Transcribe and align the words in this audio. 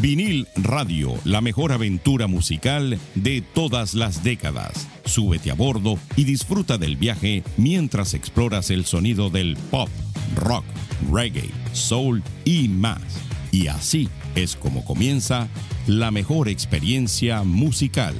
Vinil 0.00 0.46
Radio, 0.56 1.14
la 1.24 1.40
mejor 1.40 1.72
aventura 1.72 2.26
musical 2.26 2.98
de 3.14 3.40
todas 3.40 3.94
las 3.94 4.22
décadas. 4.22 4.86
Súbete 5.04 5.50
a 5.50 5.54
bordo 5.54 5.98
y 6.16 6.24
disfruta 6.24 6.76
del 6.76 6.96
viaje 6.96 7.42
mientras 7.56 8.12
exploras 8.12 8.70
el 8.70 8.84
sonido 8.84 9.30
del 9.30 9.56
pop, 9.70 9.88
rock, 10.34 10.64
reggae, 11.10 11.50
soul 11.72 12.22
y 12.44 12.68
más. 12.68 13.00
Y 13.52 13.68
así 13.68 14.08
es 14.34 14.56
como 14.56 14.84
comienza 14.84 15.48
la 15.86 16.10
mejor 16.10 16.48
experiencia 16.48 17.42
musical. 17.42 18.14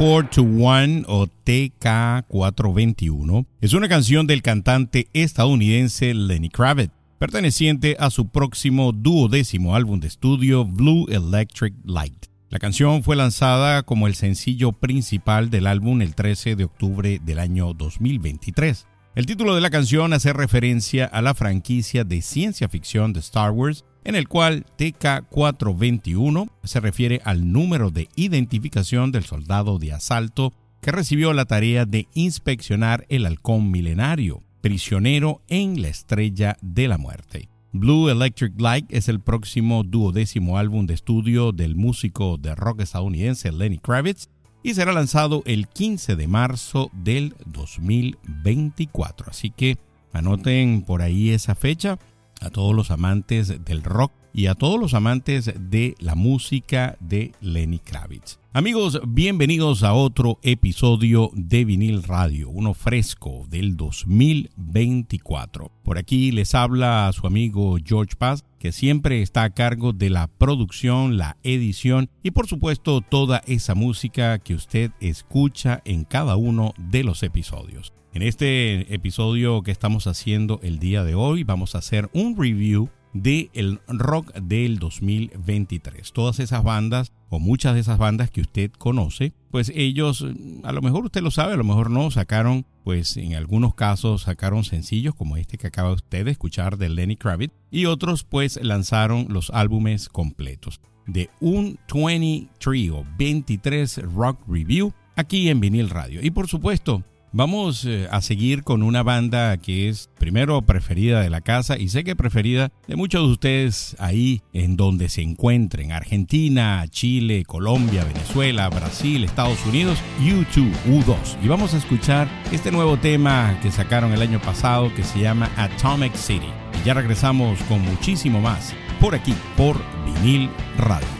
TK421 0.00 1.04
o 1.08 1.26
TK421 1.44 3.46
es 3.60 3.74
una 3.74 3.86
canción 3.86 4.26
del 4.26 4.40
cantante 4.40 5.08
estadounidense 5.12 6.14
Lenny 6.14 6.48
Kravitz, 6.48 6.94
perteneciente 7.18 7.98
a 8.00 8.08
su 8.08 8.28
próximo 8.28 8.92
duodécimo 8.92 9.76
álbum 9.76 10.00
de 10.00 10.08
estudio 10.08 10.64
Blue 10.64 11.04
Electric 11.10 11.74
Light. 11.84 12.28
La 12.48 12.58
canción 12.58 13.02
fue 13.02 13.14
lanzada 13.14 13.82
como 13.82 14.06
el 14.06 14.14
sencillo 14.14 14.72
principal 14.72 15.50
del 15.50 15.66
álbum 15.66 16.00
el 16.00 16.14
13 16.14 16.56
de 16.56 16.64
octubre 16.64 17.20
del 17.22 17.38
año 17.38 17.74
2023. 17.74 18.86
El 19.16 19.26
título 19.26 19.54
de 19.54 19.60
la 19.60 19.68
canción 19.68 20.14
hace 20.14 20.32
referencia 20.32 21.04
a 21.04 21.20
la 21.20 21.34
franquicia 21.34 22.04
de 22.04 22.22
ciencia 22.22 22.70
ficción 22.70 23.12
de 23.12 23.20
Star 23.20 23.50
Wars 23.50 23.84
en 24.04 24.14
el 24.14 24.28
cual 24.28 24.66
TK-421 24.78 26.48
se 26.64 26.80
refiere 26.80 27.20
al 27.24 27.52
número 27.52 27.90
de 27.90 28.08
identificación 28.16 29.12
del 29.12 29.24
soldado 29.24 29.78
de 29.78 29.92
asalto 29.92 30.52
que 30.80 30.92
recibió 30.92 31.32
la 31.32 31.44
tarea 31.44 31.84
de 31.84 32.08
inspeccionar 32.14 33.04
el 33.08 33.26
halcón 33.26 33.70
milenario, 33.70 34.42
prisionero 34.60 35.42
en 35.48 35.82
la 35.82 35.88
estrella 35.88 36.56
de 36.62 36.88
la 36.88 36.98
muerte. 36.98 37.48
Blue 37.72 38.08
Electric 38.08 38.60
Light 38.60 38.86
es 38.88 39.08
el 39.08 39.20
próximo 39.20 39.84
duodécimo 39.84 40.58
álbum 40.58 40.86
de 40.86 40.94
estudio 40.94 41.52
del 41.52 41.76
músico 41.76 42.36
de 42.36 42.54
rock 42.56 42.80
estadounidense 42.80 43.52
Lenny 43.52 43.78
Kravitz 43.78 44.28
y 44.62 44.74
será 44.74 44.92
lanzado 44.92 45.42
el 45.46 45.68
15 45.68 46.16
de 46.16 46.26
marzo 46.26 46.90
del 46.92 47.34
2024. 47.46 49.30
Así 49.30 49.50
que 49.50 49.78
anoten 50.12 50.82
por 50.82 51.00
ahí 51.00 51.30
esa 51.30 51.54
fecha 51.54 51.98
a 52.40 52.50
todos 52.50 52.74
los 52.74 52.90
amantes 52.90 53.64
del 53.64 53.82
rock 53.82 54.12
y 54.32 54.46
a 54.46 54.54
todos 54.54 54.80
los 54.80 54.94
amantes 54.94 55.52
de 55.58 55.94
la 55.98 56.14
música 56.14 56.96
de 57.00 57.32
Lenny 57.40 57.78
Kravitz. 57.78 58.38
Amigos, 58.52 59.00
bienvenidos 59.06 59.84
a 59.84 59.92
otro 59.92 60.40
episodio 60.42 61.30
de 61.34 61.64
Vinil 61.64 62.02
Radio, 62.02 62.50
uno 62.50 62.74
fresco 62.74 63.46
del 63.48 63.76
2024. 63.76 65.70
Por 65.84 65.98
aquí 65.98 66.32
les 66.32 66.56
habla 66.56 67.06
a 67.06 67.12
su 67.12 67.28
amigo 67.28 67.76
George 67.84 68.16
Paz, 68.16 68.44
que 68.58 68.72
siempre 68.72 69.22
está 69.22 69.44
a 69.44 69.50
cargo 69.50 69.92
de 69.92 70.10
la 70.10 70.26
producción, 70.26 71.16
la 71.16 71.36
edición 71.44 72.10
y 72.22 72.32
por 72.32 72.48
supuesto 72.48 73.00
toda 73.02 73.42
esa 73.46 73.74
música 73.76 74.38
que 74.40 74.54
usted 74.54 74.90
escucha 75.00 75.80
en 75.84 76.04
cada 76.04 76.36
uno 76.36 76.74
de 76.76 77.04
los 77.04 77.22
episodios. 77.22 77.92
En 78.12 78.22
este 78.22 78.92
episodio 78.92 79.62
que 79.62 79.70
estamos 79.70 80.08
haciendo 80.08 80.58
el 80.64 80.80
día 80.80 81.04
de 81.04 81.14
hoy 81.14 81.44
vamos 81.44 81.76
a 81.76 81.78
hacer 81.78 82.10
un 82.12 82.36
review 82.36 82.88
de 83.12 83.50
el 83.54 83.78
rock 83.86 84.34
del 84.34 84.80
2023. 84.80 86.12
Todas 86.12 86.40
esas 86.40 86.64
bandas 86.64 87.12
o 87.28 87.38
muchas 87.38 87.74
de 87.74 87.80
esas 87.80 87.98
bandas 87.98 88.28
que 88.32 88.40
usted 88.40 88.72
conoce, 88.72 89.32
pues 89.52 89.70
ellos, 89.76 90.26
a 90.64 90.72
lo 90.72 90.82
mejor 90.82 91.04
usted 91.04 91.22
lo 91.22 91.30
sabe, 91.30 91.52
a 91.52 91.56
lo 91.56 91.62
mejor 91.62 91.88
no, 91.88 92.10
sacaron, 92.10 92.66
pues 92.82 93.16
en 93.16 93.36
algunos 93.36 93.76
casos 93.76 94.22
sacaron 94.22 94.64
sencillos 94.64 95.14
como 95.14 95.36
este 95.36 95.56
que 95.56 95.68
acaba 95.68 95.92
usted 95.92 96.24
de 96.24 96.32
escuchar 96.32 96.78
de 96.78 96.88
Lenny 96.88 97.14
Kravitz 97.14 97.54
y 97.70 97.86
otros 97.86 98.24
pues 98.24 98.58
lanzaron 98.60 99.26
los 99.28 99.50
álbumes 99.50 100.08
completos 100.08 100.80
de 101.06 101.30
un 101.38 101.78
23 101.94 102.90
o 102.90 103.06
23 103.16 103.98
rock 104.14 104.40
review 104.48 104.92
aquí 105.14 105.48
en 105.48 105.60
vinil 105.60 105.90
radio. 105.90 106.20
Y 106.24 106.32
por 106.32 106.48
supuesto, 106.48 107.04
Vamos 107.32 107.84
eh, 107.84 108.08
a 108.10 108.22
seguir 108.22 108.64
con 108.64 108.82
una 108.82 109.04
banda 109.04 109.56
que 109.56 109.88
es 109.88 110.10
primero 110.18 110.62
preferida 110.62 111.20
de 111.20 111.30
la 111.30 111.40
casa 111.40 111.78
y 111.78 111.88
sé 111.88 112.02
que 112.02 112.16
preferida 112.16 112.72
de 112.88 112.96
muchos 112.96 113.24
de 113.24 113.32
ustedes 113.32 113.96
ahí 114.00 114.42
en 114.52 114.76
donde 114.76 115.08
se 115.08 115.22
encuentren, 115.22 115.92
Argentina, 115.92 116.84
Chile, 116.88 117.44
Colombia, 117.44 118.02
Venezuela, 118.02 118.68
Brasil, 118.68 119.22
Estados 119.22 119.64
Unidos, 119.64 119.98
U2, 120.20 120.72
U2. 120.88 121.16
Y 121.44 121.46
vamos 121.46 121.72
a 121.72 121.78
escuchar 121.78 122.28
este 122.50 122.72
nuevo 122.72 122.96
tema 122.96 123.56
que 123.62 123.70
sacaron 123.70 124.12
el 124.12 124.22
año 124.22 124.40
pasado 124.40 124.92
que 124.94 125.04
se 125.04 125.20
llama 125.20 125.50
Atomic 125.56 126.16
City. 126.16 126.48
Y 126.80 126.84
ya 126.84 126.94
regresamos 126.94 127.62
con 127.64 127.80
muchísimo 127.82 128.40
más 128.40 128.74
por 129.00 129.14
aquí, 129.14 129.34
por 129.56 129.76
vinil 130.04 130.50
radio. 130.78 131.19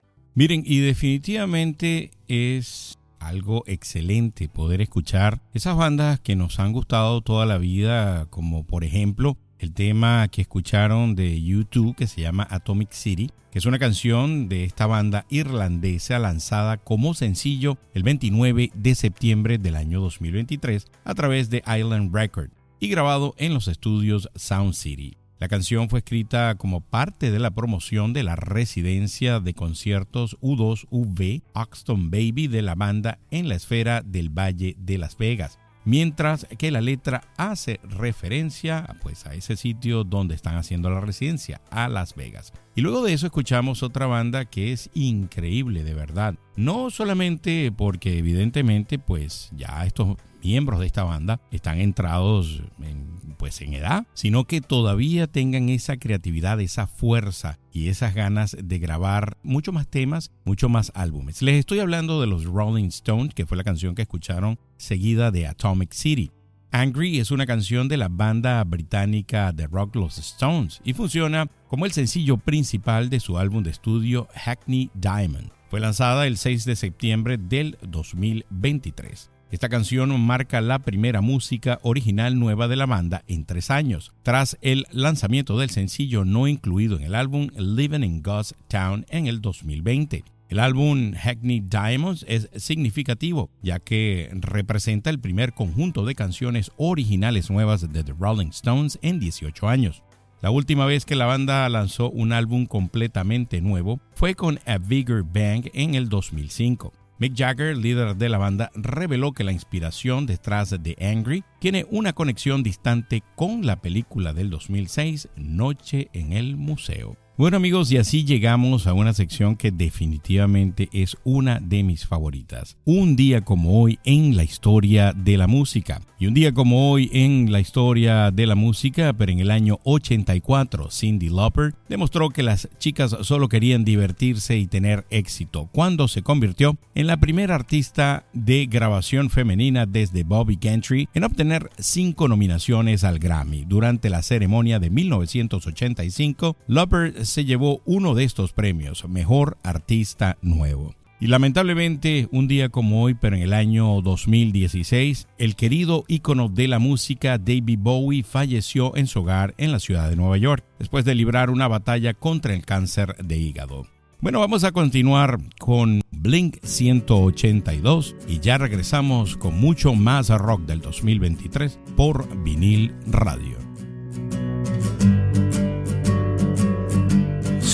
Miren, 0.33 0.63
y 0.65 0.79
definitivamente 0.79 2.11
es 2.29 2.97
algo 3.19 3.63
excelente 3.67 4.47
poder 4.47 4.79
escuchar 4.79 5.41
esas 5.53 5.75
bandas 5.75 6.21
que 6.21 6.37
nos 6.37 6.57
han 6.59 6.71
gustado 6.71 7.19
toda 7.19 7.45
la 7.45 7.57
vida, 7.57 8.27
como 8.29 8.65
por 8.65 8.85
ejemplo 8.85 9.37
el 9.59 9.73
tema 9.73 10.25
que 10.29 10.41
escucharon 10.41 11.15
de 11.15 11.41
YouTube 11.41 11.97
que 11.97 12.07
se 12.07 12.21
llama 12.21 12.47
Atomic 12.49 12.91
City, 12.93 13.29
que 13.51 13.59
es 13.59 13.65
una 13.65 13.77
canción 13.77 14.47
de 14.47 14.63
esta 14.63 14.87
banda 14.87 15.25
irlandesa 15.29 16.17
lanzada 16.17 16.77
como 16.77 17.13
sencillo 17.13 17.77
el 17.93 18.03
29 18.03 18.71
de 18.73 18.95
septiembre 18.95 19.57
del 19.57 19.75
año 19.75 19.99
2023 19.99 20.87
a 21.03 21.13
través 21.13 21.49
de 21.49 21.61
Island 21.67 22.15
Record 22.15 22.51
y 22.79 22.87
grabado 22.87 23.35
en 23.37 23.53
los 23.53 23.67
estudios 23.67 24.29
Sound 24.35 24.73
City. 24.75 25.17
La 25.41 25.47
canción 25.47 25.89
fue 25.89 25.99
escrita 25.99 26.53
como 26.53 26.81
parte 26.81 27.31
de 27.31 27.39
la 27.39 27.49
promoción 27.49 28.13
de 28.13 28.21
la 28.21 28.35
residencia 28.35 29.39
de 29.39 29.55
conciertos 29.55 30.37
U2UV 30.39 31.41
Oxton 31.53 32.11
Baby 32.11 32.47
de 32.47 32.61
la 32.61 32.75
banda 32.75 33.17
en 33.31 33.49
la 33.49 33.55
esfera 33.55 34.03
del 34.03 34.29
Valle 34.29 34.75
de 34.77 34.99
Las 34.99 35.17
Vegas 35.17 35.57
mientras 35.83 36.45
que 36.59 36.69
la 36.69 36.79
letra 36.79 37.23
hace 37.37 37.79
referencia 37.83 38.95
pues, 39.01 39.25
a 39.25 39.33
ese 39.33 39.55
sitio 39.55 40.03
donde 40.03 40.35
están 40.35 40.57
haciendo 40.57 40.89
la 40.89 41.01
residencia, 41.01 41.61
a 41.69 41.89
Las 41.89 42.15
Vegas. 42.15 42.53
Y 42.75 42.81
luego 42.81 43.03
de 43.03 43.13
eso 43.13 43.25
escuchamos 43.25 43.83
otra 43.83 44.05
banda 44.05 44.45
que 44.45 44.71
es 44.71 44.89
increíble 44.93 45.83
de 45.83 45.93
verdad. 45.93 46.35
No 46.55 46.89
solamente 46.89 47.71
porque 47.75 48.17
evidentemente 48.17 48.99
pues 48.99 49.49
ya 49.55 49.85
estos 49.85 50.17
miembros 50.43 50.79
de 50.79 50.85
esta 50.85 51.03
banda 51.03 51.39
están 51.51 51.79
entrados 51.79 52.61
en, 52.81 53.35
pues 53.37 53.61
en 53.61 53.73
edad, 53.73 54.05
sino 54.13 54.45
que 54.45 54.61
todavía 54.61 55.27
tengan 55.27 55.69
esa 55.69 55.97
creatividad, 55.97 56.59
esa 56.59 56.87
fuerza 56.87 57.59
y 57.71 57.89
esas 57.89 58.13
ganas 58.13 58.55
de 58.61 58.79
grabar 58.79 59.37
mucho 59.43 59.71
más 59.71 59.87
temas, 59.87 60.31
mucho 60.45 60.69
más 60.69 60.91
álbumes. 60.95 61.41
Les 61.41 61.59
estoy 61.59 61.79
hablando 61.79 62.21
de 62.21 62.27
los 62.27 62.45
Rolling 62.45 62.89
Stones, 62.89 63.33
que 63.33 63.45
fue 63.45 63.57
la 63.57 63.63
canción 63.63 63.95
que 63.95 64.03
escucharon 64.03 64.59
seguida 64.77 65.31
de 65.31 65.47
Atomic 65.47 65.93
City. 65.93 66.31
Angry 66.73 67.19
es 67.19 67.31
una 67.31 67.45
canción 67.45 67.89
de 67.89 67.97
la 67.97 68.07
banda 68.07 68.63
británica 68.63 69.51
de 69.51 69.67
rock 69.67 69.95
Los 69.97 70.17
Stones 70.17 70.79
y 70.85 70.93
funciona 70.93 71.47
como 71.67 71.85
el 71.85 71.91
sencillo 71.91 72.37
principal 72.37 73.09
de 73.09 73.19
su 73.19 73.37
álbum 73.37 73.61
de 73.61 73.71
estudio 73.71 74.29
Hackney 74.35 74.89
Diamond. 74.93 75.51
Fue 75.69 75.81
lanzada 75.81 76.27
el 76.27 76.37
6 76.37 76.63
de 76.65 76.75
septiembre 76.75 77.37
del 77.37 77.77
2023. 77.81 79.31
Esta 79.51 79.67
canción 79.67 80.17
marca 80.21 80.61
la 80.61 80.79
primera 80.79 81.19
música 81.19 81.79
original 81.83 82.39
nueva 82.39 82.69
de 82.69 82.77
la 82.77 82.85
banda 82.85 83.25
en 83.27 83.43
tres 83.43 83.69
años, 83.69 84.13
tras 84.23 84.57
el 84.61 84.85
lanzamiento 84.91 85.59
del 85.59 85.69
sencillo 85.69 86.23
no 86.23 86.47
incluido 86.47 86.95
en 86.95 87.03
el 87.03 87.15
álbum 87.15 87.49
Living 87.57 88.03
in 88.03 88.23
God's 88.23 88.55
Town 88.69 89.05
en 89.09 89.27
el 89.27 89.41
2020. 89.41 90.23
El 90.47 90.59
álbum 90.59 91.11
Hackney 91.15 91.59
Diamonds 91.59 92.25
es 92.29 92.49
significativo, 92.55 93.49
ya 93.61 93.79
que 93.79 94.29
representa 94.31 95.09
el 95.09 95.19
primer 95.19 95.51
conjunto 95.51 96.05
de 96.05 96.15
canciones 96.15 96.71
originales 96.77 97.51
nuevas 97.51 97.91
de 97.91 98.05
The 98.05 98.13
Rolling 98.17 98.51
Stones 98.51 98.99
en 99.01 99.19
18 99.19 99.67
años. 99.67 100.01
La 100.41 100.49
última 100.49 100.85
vez 100.85 101.03
que 101.03 101.15
la 101.15 101.25
banda 101.25 101.67
lanzó 101.67 102.09
un 102.09 102.31
álbum 102.31 102.67
completamente 102.67 103.59
nuevo 103.59 103.99
fue 104.15 104.33
con 104.33 104.61
A 104.65 104.77
Bigger 104.77 105.23
Bang 105.23 105.69
en 105.73 105.95
el 105.95 106.07
2005. 106.07 106.93
Mick 107.21 107.35
Jagger, 107.37 107.77
líder 107.77 108.15
de 108.15 108.29
la 108.29 108.39
banda, 108.39 108.71
reveló 108.73 109.31
que 109.31 109.43
la 109.43 109.51
inspiración 109.51 110.25
detrás 110.25 110.71
de 110.71 110.97
Angry 110.99 111.43
tiene 111.59 111.85
una 111.91 112.13
conexión 112.13 112.63
distante 112.63 113.21
con 113.35 113.63
la 113.63 113.79
película 113.79 114.33
del 114.33 114.49
2006 114.49 115.29
Noche 115.35 116.09
en 116.13 116.33
el 116.33 116.57
Museo. 116.57 117.17
Bueno 117.41 117.57
amigos, 117.57 117.91
y 117.91 117.97
así 117.97 118.23
llegamos 118.23 118.85
a 118.85 118.93
una 118.93 119.13
sección 119.13 119.55
que 119.55 119.71
definitivamente 119.71 120.89
es 120.93 121.17
una 121.23 121.59
de 121.59 121.81
mis 121.81 122.05
favoritas. 122.05 122.77
Un 122.85 123.15
día 123.15 123.41
como 123.41 123.81
hoy 123.81 123.97
en 124.03 124.37
la 124.37 124.43
historia 124.43 125.11
de 125.11 125.37
la 125.37 125.47
música. 125.47 126.01
Y 126.19 126.27
un 126.27 126.35
día 126.35 126.53
como 126.53 126.91
hoy 126.91 127.09
en 127.11 127.51
la 127.51 127.59
historia 127.59 128.29
de 128.29 128.45
la 128.45 128.53
música, 128.53 129.11
pero 129.13 129.31
en 129.31 129.39
el 129.39 129.49
año 129.49 129.79
84, 129.85 130.91
Cindy 130.91 131.29
Lauper 131.29 131.73
demostró 131.89 132.29
que 132.29 132.43
las 132.43 132.69
chicas 132.77 133.17
solo 133.21 133.49
querían 133.49 133.83
divertirse 133.85 134.55
y 134.55 134.67
tener 134.67 135.07
éxito 135.09 135.67
cuando 135.71 136.07
se 136.07 136.21
convirtió 136.21 136.77
en 136.93 137.07
la 137.07 137.17
primera 137.17 137.55
artista 137.55 138.23
de 138.33 138.67
grabación 138.67 139.31
femenina 139.31 139.87
desde 139.87 140.23
Bobby 140.23 140.59
Gentry 140.61 141.09
en 141.15 141.23
obtener 141.23 141.71
cinco 141.79 142.27
nominaciones 142.27 143.03
al 143.03 143.17
Grammy. 143.17 143.65
Durante 143.65 144.11
la 144.11 144.21
ceremonia 144.21 144.77
de 144.77 144.91
1985, 144.91 146.55
Lauper 146.67 147.25
se 147.31 147.45
llevó 147.45 147.81
uno 147.85 148.13
de 148.13 148.23
estos 148.23 148.53
premios, 148.53 149.07
Mejor 149.07 149.57
Artista 149.63 150.37
Nuevo. 150.41 150.93
Y 151.21 151.27
lamentablemente, 151.27 152.27
un 152.31 152.47
día 152.47 152.69
como 152.69 153.03
hoy, 153.03 153.13
pero 153.13 153.35
en 153.35 153.43
el 153.43 153.53
año 153.53 154.01
2016, 154.01 155.27
el 155.37 155.55
querido 155.55 156.03
ícono 156.07 156.49
de 156.49 156.67
la 156.67 156.79
música 156.79 157.37
David 157.37 157.77
Bowie 157.79 158.23
falleció 158.23 158.95
en 158.97 159.05
su 159.05 159.19
hogar 159.19 159.53
en 159.59 159.71
la 159.71 159.79
ciudad 159.79 160.09
de 160.09 160.15
Nueva 160.15 160.37
York, 160.37 160.65
después 160.79 161.05
de 161.05 161.13
librar 161.13 161.51
una 161.51 161.67
batalla 161.67 162.15
contra 162.15 162.55
el 162.55 162.65
cáncer 162.65 163.15
de 163.23 163.37
hígado. 163.37 163.85
Bueno, 164.19 164.39
vamos 164.39 164.63
a 164.63 164.71
continuar 164.71 165.39
con 165.59 166.01
Blink 166.11 166.57
182 166.63 168.15
y 168.27 168.39
ya 168.39 168.57
regresamos 168.57 169.37
con 169.37 169.59
mucho 169.59 169.93
más 169.93 170.29
rock 170.29 170.61
del 170.61 170.81
2023 170.81 171.79
por 171.95 172.43
vinil 172.43 172.93
radio. 173.05 173.60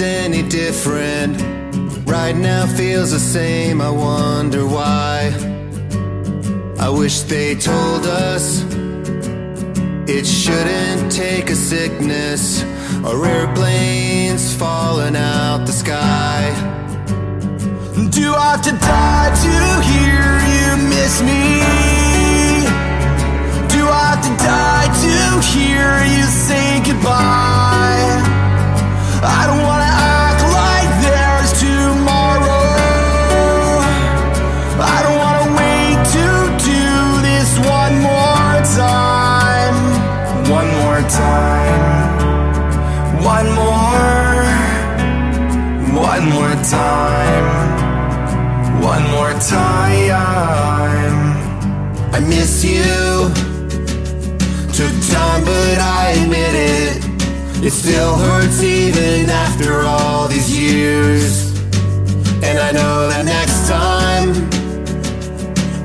Any 0.00 0.42
different. 0.42 1.40
Right 2.06 2.34
now 2.36 2.66
feels 2.66 3.10
the 3.10 3.18
same, 3.18 3.80
I 3.80 3.90
wonder 3.90 4.66
why. 4.66 5.32
I 6.78 6.88
wish 6.88 7.20
they 7.22 7.54
told 7.54 8.06
us 8.06 8.62
it 10.08 10.26
shouldn't 10.26 11.12
take 11.12 11.50
a 11.50 11.54
sickness 11.54 12.62
or 13.04 13.26
airplanes 13.26 14.54
falling 14.56 15.16
out 15.16 15.66
the 15.66 15.72
sky. 15.72 16.50
Do 18.10 18.34
I 18.34 18.52
have 18.52 18.62
to 18.62 18.72
die 18.72 19.32
to 19.44 19.54
hear 19.90 20.24
you 20.56 20.88
miss 20.88 21.20
me? 21.20 21.60
Do 23.74 23.88
I 23.88 24.02
have 24.10 24.22
to 24.28 24.34
die 24.42 24.88
to 25.04 25.16
hear 25.52 26.04
you 26.16 26.24
say 26.24 26.82
goodbye? 26.84 28.31
I 29.24 29.46
don't 29.46 29.62
wanna 29.62 29.84
act 29.86 30.42
like 30.58 30.90
there's 31.06 31.52
tomorrow. 31.60 32.66
I 34.82 34.98
don't 35.04 35.18
wanna 35.24 35.46
wait 35.60 35.98
to 36.16 36.26
do 36.58 36.86
this 37.22 37.50
one 37.58 37.94
more 38.02 38.54
time. 38.74 39.76
One 40.50 40.68
more 40.82 41.02
time. 41.08 41.82
One 43.22 43.48
more. 43.54 44.42
One 46.02 46.24
more 46.36 46.56
time. 46.66 47.46
One 48.82 49.04
more 49.12 49.34
time. 49.38 51.14
I 52.12 52.18
miss 52.20 52.64
you. 52.64 53.30
Took 54.76 54.94
time, 55.14 55.44
but 55.44 55.78
I 55.78 56.14
admit 56.16 56.48
it. 56.48 56.51
It 57.64 57.70
still 57.70 58.16
hurts 58.16 58.60
even 58.60 59.30
after 59.30 59.82
all 59.82 60.26
these 60.26 60.50
years. 60.50 61.54
And 62.42 62.58
I 62.58 62.72
know 62.72 63.08
that 63.08 63.24
next 63.24 63.68
time 63.70 64.34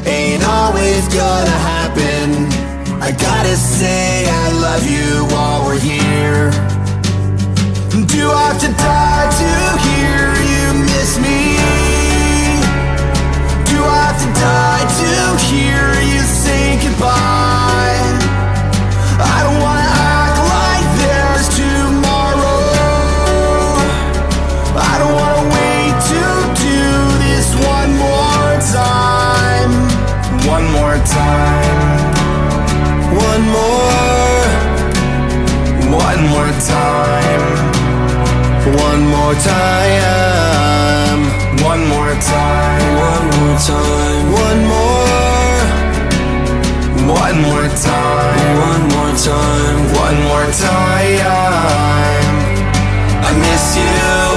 ain't 0.03 0.43
always 0.43 1.07
gonna 1.13 1.59
happen. 1.75 2.49
I 2.99 3.11
gotta 3.11 3.55
say 3.55 4.25
I 4.27 4.51
love 4.57 4.89
you 4.89 5.25
while 5.29 5.67
we're 5.67 5.77
here. 5.77 6.49
Do 8.09 8.31
I 8.31 8.41
have 8.49 8.59
to 8.65 8.71
die 8.73 9.29
to 9.41 9.51
hear 9.85 10.33
you 10.49 10.65
miss 10.81 11.11
me? 11.21 11.61
Do 13.69 13.77
I 13.85 14.01
have 14.09 14.19
to 14.25 14.29
die 14.33 14.85
to 15.01 15.11
hear 15.45 15.93
you 16.01 16.21
say 16.25 16.81
goodbye? 16.81 17.46
One 38.67 39.07
more 39.07 39.33
time. 39.33 41.21
One 41.63 41.87
more 41.87 42.13
time. 42.19 42.97
One 42.99 43.25
more 43.37 43.57
time. 43.59 44.31
One 44.43 44.61
more. 44.67 45.07
One 47.15 47.37
more 47.47 47.69
time. 47.69 48.57
One 48.59 48.83
more 48.93 49.13
time. 49.15 49.79
One 49.95 50.17
more 50.27 50.51
time. 50.51 51.23
I 53.23 53.31
miss 53.39 53.77
you. 53.77 54.36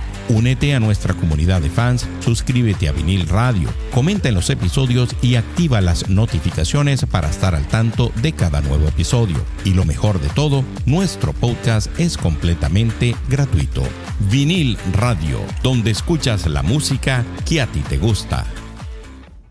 Únete 0.29 0.73
a 0.75 0.79
nuestra 0.79 1.13
comunidad 1.13 1.61
de 1.61 1.69
fans, 1.69 2.07
suscríbete 2.19 2.87
a 2.87 2.91
Vinil 2.91 3.27
Radio, 3.27 3.69
comenta 3.93 4.29
en 4.29 4.35
los 4.35 4.49
episodios 4.49 5.15
y 5.21 5.35
activa 5.35 5.81
las 5.81 6.09
notificaciones 6.09 7.05
para 7.05 7.29
estar 7.29 7.55
al 7.55 7.67
tanto 7.67 8.11
de 8.21 8.31
cada 8.31 8.61
nuevo 8.61 8.87
episodio. 8.87 9.37
Y 9.65 9.73
lo 9.73 9.85
mejor 9.85 10.21
de 10.21 10.29
todo, 10.29 10.63
nuestro 10.85 11.33
podcast 11.33 11.87
es 11.99 12.17
completamente 12.17 13.15
gratuito. 13.29 13.83
Vinil 14.31 14.77
Radio, 14.93 15.39
donde 15.63 15.91
escuchas 15.91 16.47
la 16.47 16.63
música 16.63 17.25
que 17.45 17.61
a 17.61 17.67
ti 17.67 17.81
te 17.81 17.97
gusta. 17.97 18.45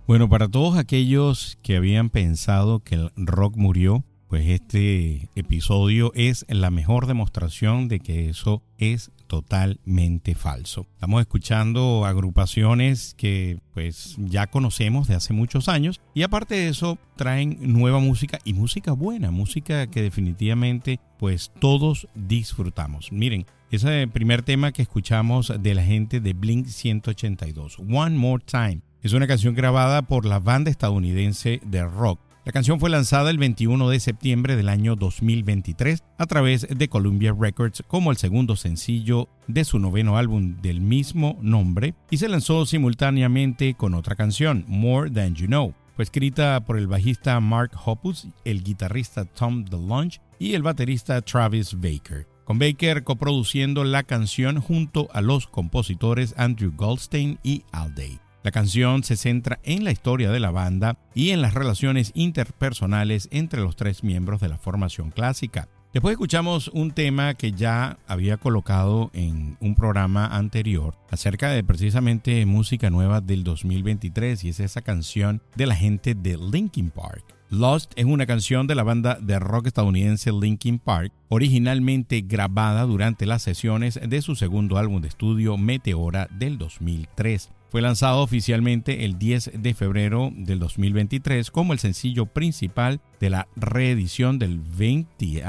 Bueno, 0.07 0.29
para 0.29 0.49
todos 0.49 0.77
aquellos 0.77 1.59
que 1.63 1.77
habían 1.77 2.11
pensado 2.11 2.81
que 2.81 2.97
el 2.97 3.11
rock 3.17 3.57
murió, 3.57 4.05
pues 4.31 4.49
este 4.49 5.29
episodio 5.35 6.13
es 6.15 6.47
la 6.49 6.71
mejor 6.71 7.07
demostración 7.07 7.89
de 7.89 8.01
que 8.01 8.29
eso 8.29 8.63
es 8.79 9.11
totalmente 9.31 10.35
falso. 10.35 10.89
Estamos 10.95 11.21
escuchando 11.21 12.05
agrupaciones 12.05 13.15
que 13.17 13.61
pues 13.73 14.17
ya 14.19 14.49
conocemos 14.49 15.07
de 15.07 15.15
hace 15.15 15.33
muchos 15.33 15.69
años 15.69 16.01
y 16.15 16.25
aparte 16.25 16.57
de 16.57 16.69
eso 16.69 16.99
traen 17.15 17.57
nueva 17.61 18.01
música 18.01 18.41
y 18.45 18.55
música 18.55 18.91
buena, 18.91 19.31
música 19.31 19.87
que 19.87 20.03
definitivamente 20.03 20.99
pues 21.17 21.53
todos 21.61 22.09
disfrutamos. 22.17 23.13
Miren, 23.13 23.47
ese 23.71 24.09
primer 24.09 24.43
tema 24.43 24.73
que 24.73 24.83
escuchamos 24.83 25.53
de 25.61 25.75
la 25.77 25.85
gente 25.85 26.19
de 26.19 26.33
Blink 26.33 26.67
182, 26.67 27.79
One 27.79 28.17
More 28.17 28.43
Time, 28.45 28.81
es 29.01 29.13
una 29.13 29.29
canción 29.29 29.55
grabada 29.55 30.03
por 30.03 30.27
la 30.27 30.41
banda 30.41 30.73
estadounidense 30.73 31.61
de 31.65 31.85
rock 31.85 32.19
la 32.51 32.53
canción 32.53 32.81
fue 32.81 32.91
lanzada 32.91 33.31
el 33.31 33.39
21 33.39 33.91
de 33.91 34.01
septiembre 34.01 34.57
del 34.57 34.69
año 34.69 34.97
2023 34.97 36.03
a 36.19 36.27
través 36.27 36.67
de 36.69 36.89
Columbia 36.89 37.33
Records 37.33 37.85
como 37.87 38.11
el 38.11 38.17
segundo 38.17 38.57
sencillo 38.57 39.29
de 39.47 39.65
su 39.65 39.79
noveno 39.79 40.19
álbum 40.19 40.61
del 40.61 40.81
mismo 40.81 41.39
nombre 41.41 41.95
y 42.11 42.17
se 42.17 42.29
lanzó 42.29 42.67
simultáneamente 42.67 43.75
con 43.75 43.95
otra 43.95 44.17
canción, 44.17 44.65
More 44.67 45.13
Than 45.13 45.37
You 45.37 45.47
Know. 45.47 45.75
Fue 45.95 46.03
escrita 46.03 46.65
por 46.65 46.77
el 46.77 46.89
bajista 46.89 47.39
Mark 47.39 47.71
Hoppus, 47.85 48.27
el 48.45 48.65
guitarrista 48.65 49.27
Tom 49.27 49.65
DeLonge 49.65 50.21
y 50.41 50.55
el 50.55 50.65
baterista 50.65 51.23
Travis 51.23 51.75
Baker 51.75 52.27
con 52.45 52.59
Baker 52.59 53.05
coproduciendo 53.05 53.85
la 53.85 54.03
canción 54.03 54.61
junto 54.61 55.09
a 55.13 55.21
los 55.21 55.47
compositores 55.47 56.35
Andrew 56.37 56.73
Goldstein 56.75 57.39
y 57.45 57.63
Al 57.71 57.95
Day. 57.95 58.20
La 58.43 58.53
canción 58.53 59.05
se 59.05 59.17
centra 59.17 59.61
en 59.65 59.85
la 59.85 59.91
historia 59.91 60.31
de 60.31 60.41
la 60.41 60.51
banda 60.51 60.97
y 61.15 61.31
en 61.31 61.43
las 61.43 61.53
relaciones 61.53 62.11
interpersonales 62.15 63.29
entre 63.33 63.61
los 63.61 63.77
tres 63.77 64.03
miembros 64.03 64.41
de 64.41 64.49
la 64.49 64.57
formación 64.57 65.11
clásica. 65.11 65.69
Después 65.93 66.13
escuchamos 66.13 66.69
un 66.69 66.93
tema 66.93 67.35
que 67.35 67.51
ya 67.51 67.99
había 68.07 68.37
colocado 68.37 69.11
en 69.13 69.59
un 69.61 69.75
programa 69.75 70.27
anterior 70.27 70.97
acerca 71.11 71.51
de 71.51 71.65
precisamente 71.65 72.47
música 72.47 72.91
nueva 72.91 73.21
del 73.21 73.43
2023 73.43 74.45
y 74.45 74.51
es 74.51 74.61
esa 74.61 74.83
canción 74.83 75.43
de 75.57 75.67
la 75.67 75.75
gente 75.75 76.15
de 76.15 76.39
Linkin 76.39 76.91
Park. 76.91 77.25
Lost 77.51 77.93
es 77.97 78.05
una 78.05 78.27
canción 78.27 78.69
de 78.69 78.77
la 78.77 78.85
banda 78.85 79.19
de 79.21 79.41
rock 79.41 79.67
estadounidense 79.67 80.31
Linkin 80.31 80.79
Park, 80.79 81.13
originalmente 81.29 82.21
grabada 82.21 82.85
durante 82.85 83.27
las 83.27 83.43
sesiones 83.43 83.99
de 84.01 84.23
su 84.23 84.37
segundo 84.37 84.79
álbum 84.79 85.03
de 85.03 85.09
estudio 85.09 85.59
Meteora 85.59 86.29
del 86.31 86.57
2003. 86.57 87.51
Fue 87.71 87.83
lanzado 87.83 88.21
oficialmente 88.21 89.05
el 89.05 89.17
10 89.17 89.53
de 89.63 89.75
febrero 89.75 90.33
del 90.35 90.59
2023 90.59 91.53
como 91.53 91.73
el 91.73 91.79
sencillo 91.79 92.27
principal 92.27 93.01
de 93.21 93.31
la 93.31 93.47
reedición 93.55 94.41
del 94.41 94.59
20 94.59 95.45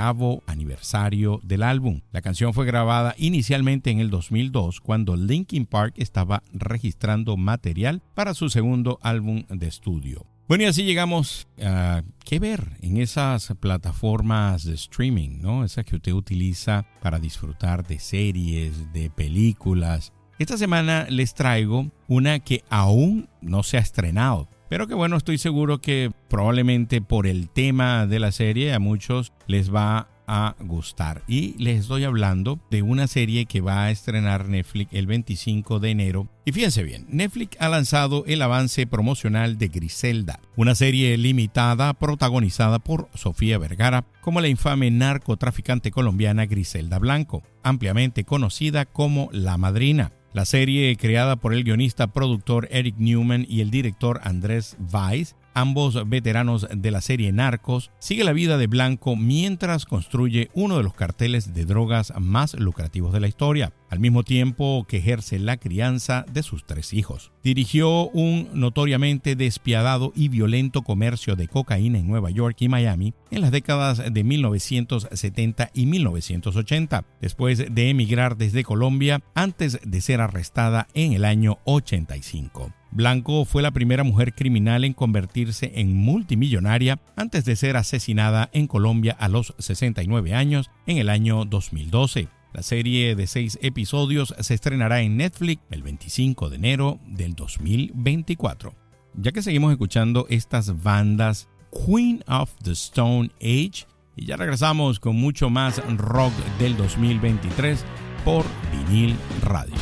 aniversario 0.46 1.40
del 1.42 1.64
álbum. 1.64 2.02
La 2.12 2.22
canción 2.22 2.54
fue 2.54 2.68
grabada 2.68 3.16
inicialmente 3.18 3.90
en 3.90 4.00
el 4.00 4.12
2002 4.12 4.82
cuando 4.82 5.16
Linkin 5.16 5.66
Park 5.66 5.96
estaba 5.98 6.44
registrando 6.54 7.38
material 7.38 8.04
para 8.14 8.36
su 8.36 8.50
segundo 8.50 9.00
álbum 9.02 9.44
de 9.50 9.68
estudio. 9.68 10.28
Bueno, 10.48 10.66
y 10.66 10.68
así 10.68 10.84
llegamos 10.84 11.48
a 11.64 12.04
qué 12.24 12.38
ver 12.38 12.78
en 12.82 12.98
esas 12.98 13.54
plataformas 13.60 14.66
de 14.66 14.76
streaming, 14.76 15.40
¿no? 15.42 15.64
Esas 15.64 15.86
que 15.86 15.96
usted 15.96 16.12
utiliza 16.12 16.86
para 17.02 17.20
disfrutar 17.20 17.88
de 17.88 17.98
series, 18.00 18.92
de 18.94 19.10
películas, 19.10 20.14
esta 20.40 20.58
semana 20.58 21.06
les 21.10 21.34
traigo 21.34 21.92
una 22.08 22.40
que 22.40 22.64
aún 22.70 23.30
no 23.42 23.64
se 23.64 23.78
ha 23.78 23.82
estrenado, 23.82 24.48
pero 24.70 24.88
que 24.88 24.94
bueno, 24.94 25.18
estoy 25.18 25.38
seguro 25.38 25.82
que 25.82 26.12
probablemente 26.30 27.02
por 27.02 27.28
el 27.28 27.50
tema 27.50 28.08
de 28.08 28.20
la 28.20 28.32
serie 28.32 28.74
a 28.74 28.80
muchos 28.80 29.34
les 29.48 29.74
va 29.74 30.08
a 30.34 30.56
gustar. 30.62 31.24
Y 31.28 31.56
les 31.62 31.82
estoy 31.82 32.06
hablando 32.06 32.58
de 32.72 32.82
una 32.82 33.08
serie 33.08 33.46
que 33.46 33.60
va 33.60 33.84
a 33.84 33.92
estrenar 33.92 34.48
Netflix 34.48 34.94
el 34.94 35.08
25 35.08 35.82
de 35.82 35.90
enero. 35.92 36.30
Y 36.46 36.54
fíjense 36.54 36.84
bien, 36.84 37.06
Netflix 37.10 37.58
ha 37.60 37.68
lanzado 37.68 38.24
el 38.28 38.42
avance 38.42 38.88
promocional 38.88 39.58
de 39.58 39.68
Griselda, 39.68 40.40
una 40.56 40.74
serie 40.74 41.18
limitada 41.18 41.94
protagonizada 41.94 42.80
por 42.80 43.10
Sofía 43.14 43.58
Vergara 43.58 44.06
como 44.22 44.40
la 44.40 44.48
infame 44.48 44.90
narcotraficante 44.90 45.92
colombiana 45.92 46.46
Griselda 46.46 46.98
Blanco, 46.98 47.44
ampliamente 47.62 48.24
conocida 48.24 48.86
como 48.86 49.28
La 49.34 49.58
Madrina. 49.58 50.14
La 50.34 50.46
serie, 50.46 50.96
creada 50.96 51.36
por 51.36 51.54
el 51.54 51.66
guionista 51.66 52.08
productor 52.08 52.70
Eric 52.72 52.96
Newman 52.98 53.46
y 53.50 53.62
el 53.62 53.70
director 53.70 54.22
Andrés 54.24 54.78
Weiss, 54.94 55.36
ambos 55.54 56.10
veteranos 56.10 56.68
de 56.74 56.92
la 56.92 57.02
serie 57.02 57.32
Narcos, 57.32 57.92
sigue 58.00 58.24
la 58.24 58.34
vida 58.34 58.58
de 58.58 58.68
Blanco 58.68 59.16
mientras 59.16 59.86
construye 59.86 60.50
uno 60.54 60.78
de 60.78 60.84
los 60.84 60.94
carteles 60.94 61.54
de 61.54 61.66
drogas 61.66 62.14
más 62.20 62.54
lucrativos 62.60 63.14
de 63.14 63.20
la 63.20 63.28
historia, 63.28 63.74
al 63.90 64.00
mismo 64.00 64.24
tiempo 64.24 64.86
que 64.88 64.98
ejerce 64.98 65.40
la 65.40 65.58
crianza 65.58 66.26
de 66.32 66.44
sus 66.44 66.66
tres 66.66 66.94
hijos. 66.94 67.32
Dirigió 67.44 68.10
un 68.10 68.50
notoriamente 68.54 69.36
despiadado 69.36 70.14
y 70.16 70.30
violento 70.30 70.82
comercio 70.82 71.36
de 71.36 71.48
cocaína 71.48 72.00
en 72.00 72.08
Nueva 72.08 72.30
York 72.32 72.58
y 72.60 72.70
Miami 72.70 73.14
en 73.32 73.42
las 73.42 73.52
décadas 73.52 74.02
de 74.12 74.24
1970 74.24 75.72
y 75.74 75.86
1980, 75.86 77.06
después 77.22 77.74
de 77.74 77.90
emigrar 77.90 78.38
desde 78.38 78.64
Colombia 78.64 79.22
antes 79.36 79.80
de 79.84 80.02
ser 80.02 80.22
arrestada 80.22 80.88
en 80.94 81.14
el 81.14 81.26
año 81.26 81.60
85. 81.66 82.81
Blanco 82.92 83.46
fue 83.46 83.62
la 83.62 83.72
primera 83.72 84.04
mujer 84.04 84.34
criminal 84.34 84.84
en 84.84 84.94
convertirse 84.94 85.72
en 85.76 85.96
multimillonaria 85.96 87.00
antes 87.16 87.46
de 87.46 87.56
ser 87.56 87.78
asesinada 87.78 88.50
en 88.52 88.68
Colombia 88.68 89.16
a 89.18 89.30
los 89.30 89.56
69 89.60 90.34
años 90.34 90.70
en 90.86 90.98
el 90.98 91.10
año 91.10 91.46
2012. 91.46 92.28
La 92.54 92.64
serie 92.64 93.16
de 93.16 93.28
seis 93.28 93.58
episodios 93.62 94.36
se 94.40 94.54
estrenará 94.54 95.02
en 95.02 95.16
Netflix 95.16 95.62
el 95.70 95.84
25 95.84 96.50
de 96.50 96.58
enero 96.58 97.00
del 97.08 97.34
2024. 97.34 98.76
Ya 99.16 99.32
que 99.32 99.42
seguimos 99.42 99.72
escuchando 99.72 100.26
estas 100.30 100.84
bandas, 100.84 101.48
Queen 101.72 102.24
of 102.28 102.52
the 102.64 102.72
Stone 102.72 103.32
Age, 103.42 103.86
y 104.18 104.26
ya 104.26 104.36
regresamos 104.36 105.00
con 105.00 105.16
mucho 105.16 105.50
más 105.50 105.82
rock 105.98 106.34
del 106.60 106.76
2023 106.76 107.86
por 108.26 108.46
vinil 108.72 109.16
radio. 109.44 109.76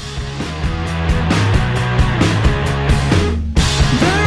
The 3.89 4.18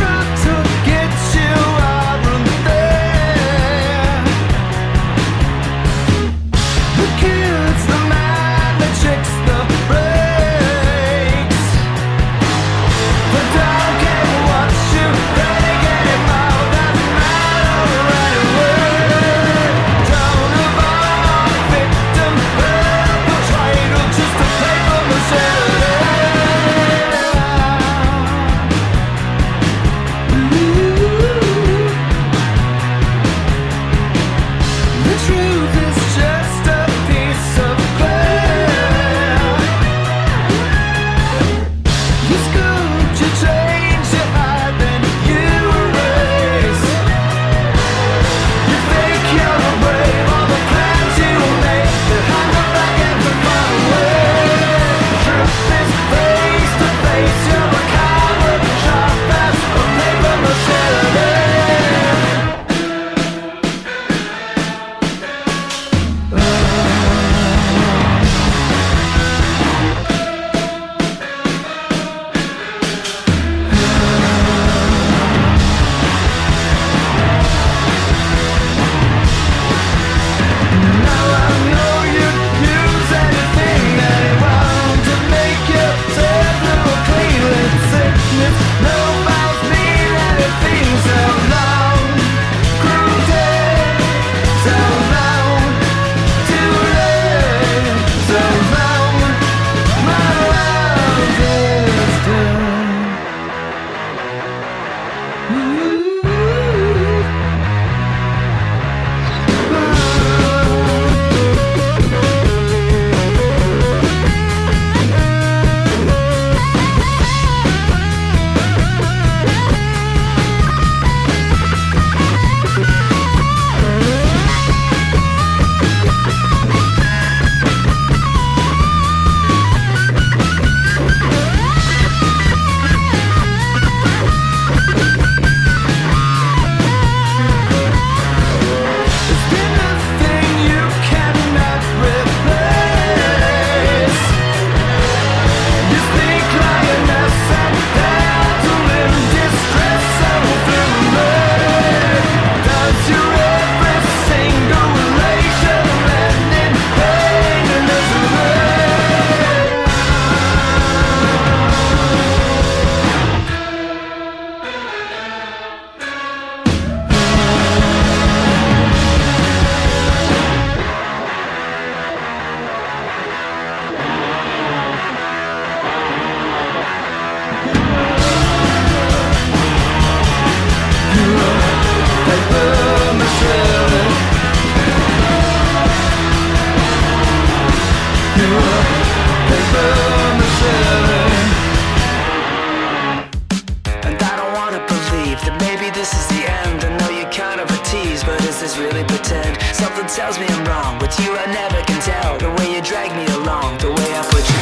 is 198.73 198.79
really 198.79 199.05
pretend. 199.05 199.61
Something 199.75 200.07
tells 200.07 200.39
me 200.39 200.47
I'm 200.49 200.65
wrong 200.65 200.99
With 200.99 201.19
you 201.21 201.37
I 201.37 201.47
never 201.47 201.83
can 201.85 202.01
tell. 202.01 202.39
The 202.39 202.51
way 202.51 202.75
you 202.75 202.83
drag 202.83 203.11
me 203.17 203.27
along 203.35 203.79
The 203.79 203.91
way 203.91 204.11
I 204.15 204.23
put 204.31 204.49
you 204.49 204.62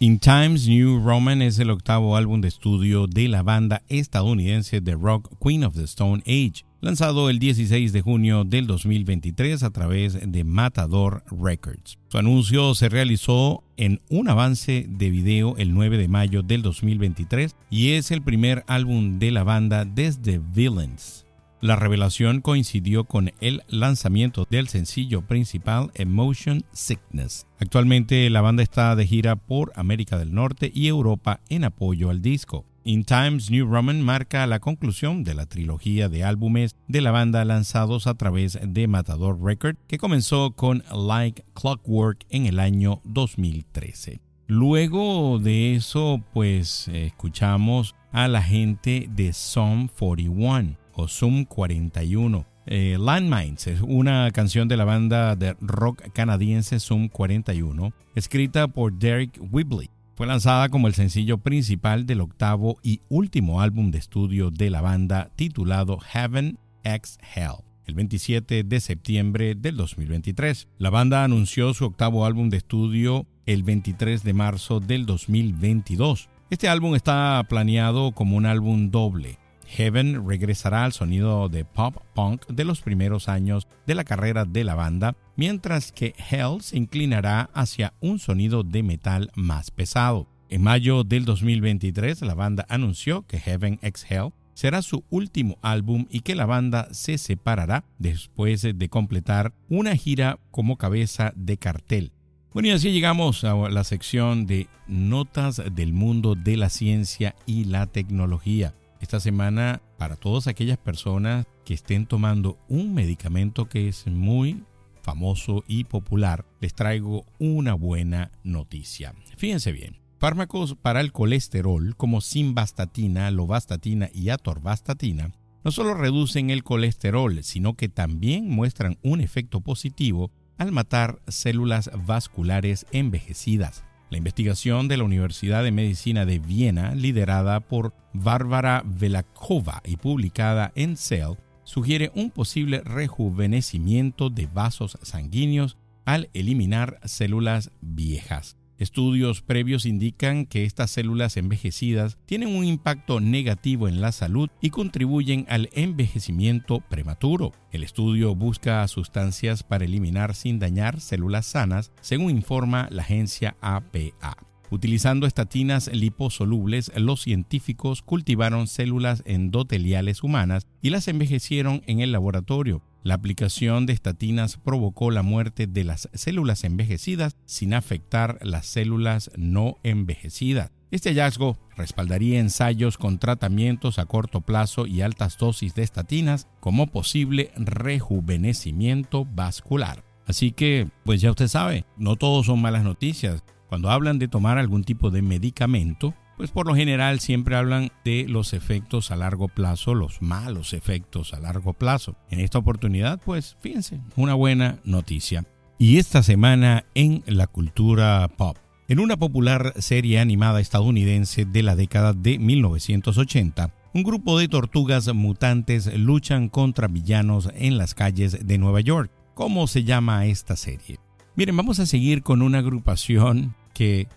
In 0.00 0.20
Times 0.20 0.68
New 0.68 1.00
Roman 1.00 1.42
es 1.42 1.58
el 1.58 1.70
octavo 1.70 2.16
álbum 2.16 2.40
de 2.40 2.46
estudio 2.46 3.08
de 3.08 3.26
la 3.26 3.42
banda 3.42 3.82
estadounidense 3.88 4.80
de 4.80 4.94
rock 4.94 5.28
Queen 5.42 5.64
of 5.64 5.74
the 5.74 5.82
Stone 5.82 6.22
Age, 6.24 6.64
lanzado 6.80 7.28
el 7.30 7.40
16 7.40 7.92
de 7.92 8.00
junio 8.00 8.44
del 8.44 8.68
2023 8.68 9.60
a 9.64 9.70
través 9.70 10.16
de 10.24 10.44
Matador 10.44 11.24
Records. 11.32 11.98
Su 12.10 12.18
anuncio 12.18 12.76
se 12.76 12.88
realizó 12.88 13.64
en 13.76 14.00
un 14.08 14.28
avance 14.28 14.86
de 14.88 15.10
video 15.10 15.56
el 15.56 15.74
9 15.74 15.98
de 15.98 16.06
mayo 16.06 16.44
del 16.44 16.62
2023 16.62 17.56
y 17.68 17.90
es 17.94 18.12
el 18.12 18.22
primer 18.22 18.62
álbum 18.68 19.18
de 19.18 19.32
la 19.32 19.42
banda 19.42 19.84
desde 19.84 20.38
Villains, 20.38 21.26
la 21.60 21.76
revelación 21.76 22.40
coincidió 22.40 23.04
con 23.04 23.32
el 23.40 23.62
lanzamiento 23.68 24.46
del 24.50 24.68
sencillo 24.68 25.22
principal 25.22 25.90
Emotion 25.94 26.64
Sickness. 26.72 27.46
Actualmente 27.58 28.28
la 28.30 28.40
banda 28.40 28.62
está 28.62 28.94
de 28.94 29.06
gira 29.06 29.36
por 29.36 29.72
América 29.74 30.18
del 30.18 30.34
Norte 30.34 30.70
y 30.74 30.86
Europa 30.86 31.40
en 31.48 31.64
apoyo 31.64 32.10
al 32.10 32.22
disco. 32.22 32.64
In 32.84 33.04
Times 33.04 33.50
New 33.50 33.66
Roman 33.66 34.00
marca 34.00 34.46
la 34.46 34.60
conclusión 34.60 35.22
de 35.22 35.34
la 35.34 35.46
trilogía 35.46 36.08
de 36.08 36.24
álbumes 36.24 36.74
de 36.86 37.02
la 37.02 37.10
banda 37.10 37.44
lanzados 37.44 38.06
a 38.06 38.14
través 38.14 38.58
de 38.62 38.88
Matador 38.88 39.38
Record, 39.42 39.76
que 39.86 39.98
comenzó 39.98 40.52
con 40.52 40.82
Like 40.90 41.44
Clockwork 41.54 42.24
en 42.30 42.46
el 42.46 42.58
año 42.60 43.02
2013. 43.04 44.20
Luego 44.46 45.38
de 45.38 45.74
eso, 45.74 46.24
pues 46.32 46.88
escuchamos 46.88 47.94
a 48.10 48.26
la 48.28 48.42
gente 48.42 49.06
de 49.10 49.34
Psalm 49.34 49.88
41 49.88 50.78
o 50.98 51.08
Zoom 51.08 51.44
41. 51.44 52.46
Eh, 52.66 52.96
Landmines 52.98 53.66
es 53.66 53.80
una 53.80 54.30
canción 54.32 54.68
de 54.68 54.76
la 54.76 54.84
banda 54.84 55.36
de 55.36 55.56
rock 55.60 56.12
canadiense 56.12 56.80
Zoom 56.80 57.08
41, 57.08 57.92
escrita 58.14 58.68
por 58.68 58.92
Derek 58.92 59.40
Whibley. 59.50 59.88
Fue 60.16 60.26
lanzada 60.26 60.68
como 60.68 60.88
el 60.88 60.94
sencillo 60.94 61.38
principal 61.38 62.04
del 62.04 62.20
octavo 62.20 62.78
y 62.82 63.00
último 63.08 63.60
álbum 63.60 63.92
de 63.92 63.98
estudio 63.98 64.50
de 64.50 64.68
la 64.68 64.80
banda 64.80 65.30
titulado 65.36 65.98
Heaven 65.98 66.58
X 66.82 67.18
Hell 67.34 67.64
el 67.86 67.94
27 67.94 68.64
de 68.64 68.80
septiembre 68.80 69.54
del 69.54 69.76
2023. 69.76 70.68
La 70.76 70.90
banda 70.90 71.24
anunció 71.24 71.72
su 71.72 71.86
octavo 71.86 72.26
álbum 72.26 72.50
de 72.50 72.58
estudio 72.58 73.26
el 73.46 73.62
23 73.62 74.22
de 74.24 74.34
marzo 74.34 74.80
del 74.80 75.06
2022. 75.06 76.28
Este 76.50 76.68
álbum 76.68 76.94
está 76.94 77.42
planeado 77.48 78.12
como 78.12 78.36
un 78.36 78.44
álbum 78.44 78.90
doble 78.90 79.38
Heaven 79.68 80.26
regresará 80.26 80.84
al 80.84 80.92
sonido 80.92 81.48
de 81.48 81.64
pop 81.64 81.96
punk 82.14 82.46
de 82.46 82.64
los 82.64 82.80
primeros 82.80 83.28
años 83.28 83.68
de 83.86 83.94
la 83.94 84.04
carrera 84.04 84.44
de 84.44 84.64
la 84.64 84.74
banda, 84.74 85.14
mientras 85.36 85.92
que 85.92 86.14
Hell 86.30 86.60
se 86.62 86.78
inclinará 86.78 87.50
hacia 87.52 87.92
un 88.00 88.18
sonido 88.18 88.62
de 88.62 88.82
metal 88.82 89.30
más 89.34 89.70
pesado. 89.70 90.26
En 90.48 90.62
mayo 90.62 91.04
del 91.04 91.26
2023, 91.26 92.22
la 92.22 92.34
banda 92.34 92.64
anunció 92.70 93.26
que 93.26 93.38
Heaven 93.38 93.78
X 93.82 94.06
Hell 94.08 94.32
será 94.54 94.82
su 94.82 95.04
último 95.10 95.58
álbum 95.62 96.06
y 96.10 96.20
que 96.20 96.34
la 96.34 96.46
banda 96.46 96.88
se 96.90 97.18
separará 97.18 97.84
después 97.98 98.62
de 98.62 98.88
completar 98.88 99.52
una 99.68 99.94
gira 99.94 100.40
como 100.50 100.76
cabeza 100.78 101.32
de 101.36 101.58
cartel. 101.58 102.12
Bueno, 102.52 102.68
y 102.68 102.72
así 102.72 102.90
llegamos 102.90 103.44
a 103.44 103.54
la 103.68 103.84
sección 103.84 104.46
de 104.46 104.66
notas 104.88 105.62
del 105.72 105.92
mundo 105.92 106.34
de 106.34 106.56
la 106.56 106.70
ciencia 106.70 107.36
y 107.46 107.66
la 107.66 107.86
tecnología. 107.86 108.74
Esta 109.00 109.20
semana, 109.20 109.80
para 109.96 110.16
todas 110.16 110.46
aquellas 110.46 110.78
personas 110.78 111.46
que 111.64 111.74
estén 111.74 112.06
tomando 112.06 112.58
un 112.68 112.94
medicamento 112.94 113.68
que 113.68 113.88
es 113.88 114.06
muy 114.06 114.64
famoso 115.02 115.64
y 115.68 115.84
popular, 115.84 116.44
les 116.60 116.74
traigo 116.74 117.24
una 117.38 117.74
buena 117.74 118.32
noticia. 118.42 119.14
Fíjense 119.36 119.72
bien. 119.72 119.96
Fármacos 120.18 120.74
para 120.74 121.00
el 121.00 121.12
colesterol 121.12 121.94
como 121.96 122.20
simvastatina, 122.20 123.30
lovastatina 123.30 124.10
y 124.12 124.30
atorvastatina 124.30 125.32
no 125.64 125.70
solo 125.70 125.94
reducen 125.94 126.50
el 126.50 126.64
colesterol, 126.64 127.42
sino 127.42 127.74
que 127.74 127.88
también 127.88 128.48
muestran 128.48 128.98
un 129.02 129.20
efecto 129.20 129.60
positivo 129.60 130.30
al 130.56 130.72
matar 130.72 131.20
células 131.28 131.90
vasculares 132.06 132.86
envejecidas. 132.90 133.84
La 134.10 134.16
investigación 134.16 134.88
de 134.88 134.96
la 134.96 135.04
Universidad 135.04 135.62
de 135.62 135.70
Medicina 135.70 136.24
de 136.24 136.38
Viena, 136.38 136.94
liderada 136.94 137.60
por 137.60 137.92
Bárbara 138.14 138.82
Velakova 138.86 139.82
y 139.84 139.96
publicada 139.96 140.72
en 140.74 140.96
Cell, 140.96 141.34
sugiere 141.64 142.10
un 142.14 142.30
posible 142.30 142.80
rejuvenecimiento 142.80 144.30
de 144.30 144.46
vasos 144.46 144.98
sanguíneos 145.02 145.76
al 146.06 146.30
eliminar 146.32 147.00
células 147.04 147.70
viejas. 147.82 148.56
Estudios 148.78 149.42
previos 149.42 149.86
indican 149.86 150.46
que 150.46 150.62
estas 150.62 150.92
células 150.92 151.36
envejecidas 151.36 152.16
tienen 152.26 152.54
un 152.54 152.64
impacto 152.64 153.18
negativo 153.18 153.88
en 153.88 154.00
la 154.00 154.12
salud 154.12 154.50
y 154.60 154.70
contribuyen 154.70 155.46
al 155.48 155.68
envejecimiento 155.72 156.80
prematuro. 156.88 157.52
El 157.72 157.82
estudio 157.82 158.36
busca 158.36 158.86
sustancias 158.86 159.64
para 159.64 159.84
eliminar 159.84 160.36
sin 160.36 160.60
dañar 160.60 161.00
células 161.00 161.46
sanas, 161.46 161.90
según 162.00 162.30
informa 162.30 162.86
la 162.92 163.02
agencia 163.02 163.56
APA. 163.60 164.36
Utilizando 164.70 165.26
estatinas 165.26 165.90
liposolubles, 165.92 166.92
los 166.94 167.22
científicos 167.22 168.02
cultivaron 168.02 168.68
células 168.68 169.24
endoteliales 169.24 170.22
humanas 170.22 170.68
y 170.82 170.90
las 170.90 171.08
envejecieron 171.08 171.82
en 171.86 171.98
el 171.98 172.12
laboratorio. 172.12 172.82
La 173.02 173.14
aplicación 173.14 173.86
de 173.86 173.92
estatinas 173.92 174.56
provocó 174.56 175.10
la 175.10 175.22
muerte 175.22 175.66
de 175.66 175.84
las 175.84 176.08
células 176.14 176.64
envejecidas 176.64 177.36
sin 177.46 177.74
afectar 177.74 178.38
las 178.42 178.66
células 178.66 179.30
no 179.36 179.78
envejecidas. 179.82 180.72
Este 180.90 181.10
hallazgo 181.10 181.58
respaldaría 181.76 182.40
ensayos 182.40 182.96
con 182.96 183.18
tratamientos 183.18 183.98
a 183.98 184.06
corto 184.06 184.40
plazo 184.40 184.86
y 184.86 185.02
altas 185.02 185.36
dosis 185.36 185.74
de 185.74 185.82
estatinas 185.82 186.48
como 186.60 186.86
posible 186.86 187.52
rejuvenecimiento 187.56 189.26
vascular. 189.26 190.02
Así 190.26 190.52
que, 190.52 190.88
pues 191.04 191.20
ya 191.20 191.30
usted 191.30 191.48
sabe, 191.48 191.84
no 191.96 192.16
todos 192.16 192.46
son 192.46 192.60
malas 192.60 192.84
noticias. 192.84 193.44
Cuando 193.68 193.90
hablan 193.90 194.18
de 194.18 194.28
tomar 194.28 194.58
algún 194.58 194.82
tipo 194.82 195.10
de 195.10 195.22
medicamento, 195.22 196.14
pues 196.38 196.52
por 196.52 196.68
lo 196.68 196.76
general 196.76 197.18
siempre 197.18 197.56
hablan 197.56 197.90
de 198.04 198.24
los 198.28 198.52
efectos 198.52 199.10
a 199.10 199.16
largo 199.16 199.48
plazo, 199.48 199.92
los 199.92 200.22
malos 200.22 200.72
efectos 200.72 201.34
a 201.34 201.40
largo 201.40 201.72
plazo. 201.72 202.14
En 202.30 202.38
esta 202.38 202.58
oportunidad, 202.58 203.20
pues 203.24 203.56
fíjense, 203.60 204.00
una 204.14 204.34
buena 204.34 204.78
noticia. 204.84 205.44
Y 205.78 205.98
esta 205.98 206.22
semana 206.22 206.84
en 206.94 207.24
la 207.26 207.48
cultura 207.48 208.28
pop. 208.36 208.56
En 208.86 209.00
una 209.00 209.16
popular 209.16 209.74
serie 209.78 210.20
animada 210.20 210.60
estadounidense 210.60 211.44
de 211.44 211.62
la 211.64 211.74
década 211.74 212.12
de 212.12 212.38
1980, 212.38 213.74
un 213.92 214.04
grupo 214.04 214.38
de 214.38 214.46
tortugas 214.46 215.12
mutantes 215.12 215.92
luchan 215.98 216.48
contra 216.48 216.86
villanos 216.86 217.50
en 217.52 217.78
las 217.78 217.94
calles 217.94 218.46
de 218.46 218.58
Nueva 218.58 218.80
York. 218.80 219.10
¿Cómo 219.34 219.66
se 219.66 219.82
llama 219.82 220.26
esta 220.26 220.54
serie? 220.54 221.00
Miren, 221.34 221.56
vamos 221.56 221.80
a 221.80 221.86
seguir 221.86 222.22
con 222.22 222.42
una 222.42 222.58
agrupación 222.58 223.56
que 223.74 224.08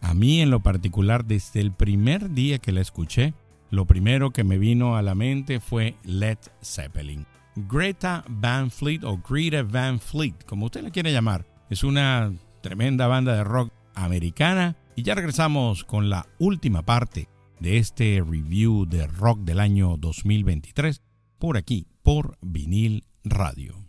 a 0.00 0.14
mí 0.14 0.40
en 0.40 0.50
lo 0.50 0.60
particular, 0.60 1.24
desde 1.24 1.60
el 1.60 1.72
primer 1.72 2.30
día 2.30 2.58
que 2.58 2.72
la 2.72 2.80
escuché, 2.80 3.34
lo 3.70 3.86
primero 3.86 4.30
que 4.30 4.44
me 4.44 4.58
vino 4.58 4.96
a 4.96 5.02
la 5.02 5.14
mente 5.14 5.60
fue 5.60 5.96
Led 6.04 6.38
Zeppelin. 6.62 7.26
Greta 7.54 8.24
Van 8.28 8.70
Fleet 8.70 9.04
o 9.04 9.18
Greta 9.18 9.62
Van 9.62 9.98
Fleet, 9.98 10.44
como 10.46 10.66
usted 10.66 10.82
la 10.82 10.90
quiere 10.90 11.12
llamar, 11.12 11.46
es 11.70 11.82
una 11.82 12.32
tremenda 12.62 13.06
banda 13.06 13.34
de 13.34 13.44
rock 13.44 13.72
americana 13.94 14.76
y 14.94 15.02
ya 15.02 15.14
regresamos 15.14 15.84
con 15.84 16.08
la 16.08 16.26
última 16.38 16.82
parte 16.82 17.28
de 17.60 17.78
este 17.78 18.22
review 18.24 18.86
de 18.86 19.06
rock 19.06 19.40
del 19.40 19.60
año 19.60 19.96
2023 19.98 21.02
por 21.38 21.56
aquí, 21.56 21.86
por 22.02 22.36
vinil 22.40 23.04
radio. 23.24 23.87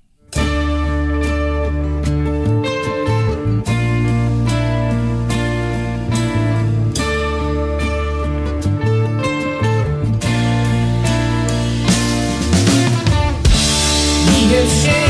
get 14.49 14.67
see 14.67 15.08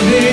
I've 0.00 0.08
been 0.12 0.27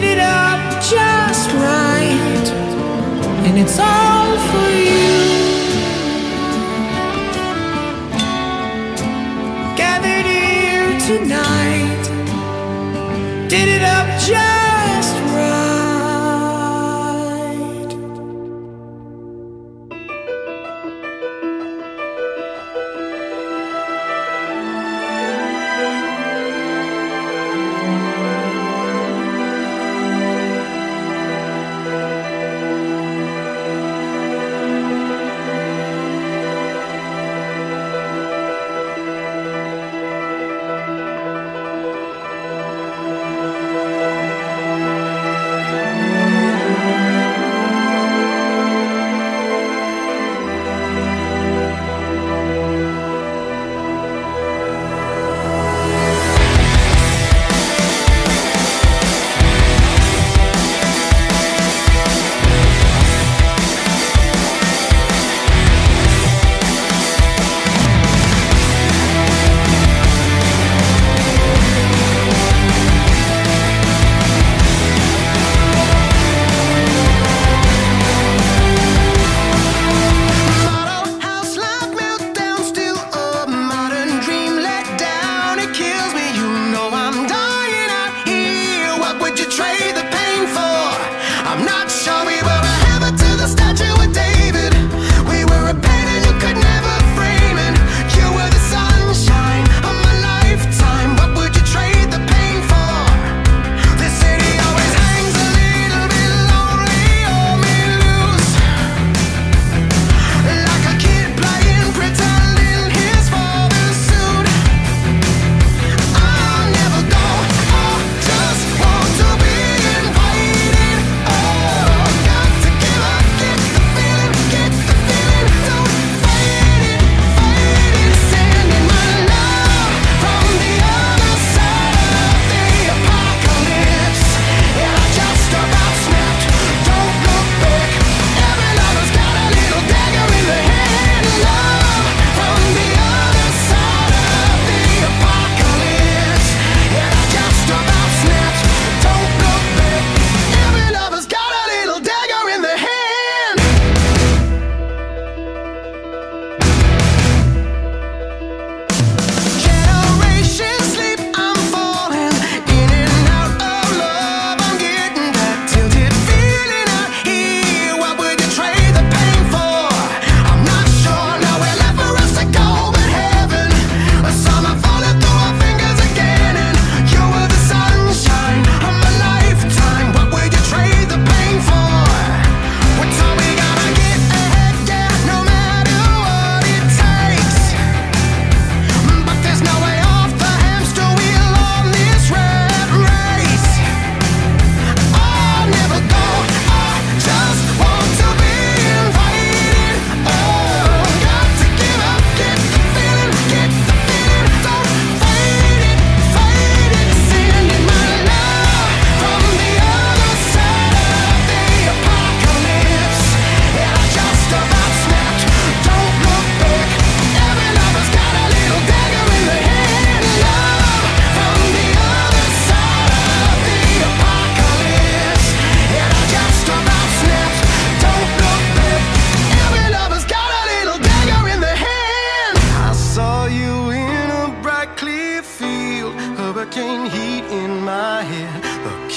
did 0.00 0.04
it 0.04 0.18
up 0.18 0.60
just 0.82 1.50
right, 1.52 2.46
and 3.46 3.58
it's 3.58 3.78
all 3.78 4.36
for 4.50 4.68
you. 4.88 5.16
Gathered 9.74 10.26
here 10.26 10.92
tonight, 11.08 12.04
did 13.48 13.68
it 13.70 13.82
up 13.82 14.06
just 14.20 15.14
right. 15.34 15.75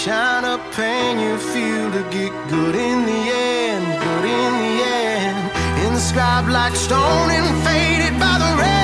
shine 0.06 0.46
a 0.46 0.58
pain 0.78 1.20
you 1.20 1.38
feel 1.38 1.92
to 1.92 2.02
get 2.10 2.32
good 2.48 2.74
in 2.74 3.06
the 3.06 3.22
end, 3.36 3.86
good 4.02 4.26
in 4.40 4.52
the 4.64 4.76
end. 4.86 5.92
Inscribed 5.92 6.48
like 6.48 6.74
stone 6.74 7.30
and 7.30 7.48
faded 7.66 8.18
by 8.18 8.38
the 8.40 8.62
rain. 8.62 8.79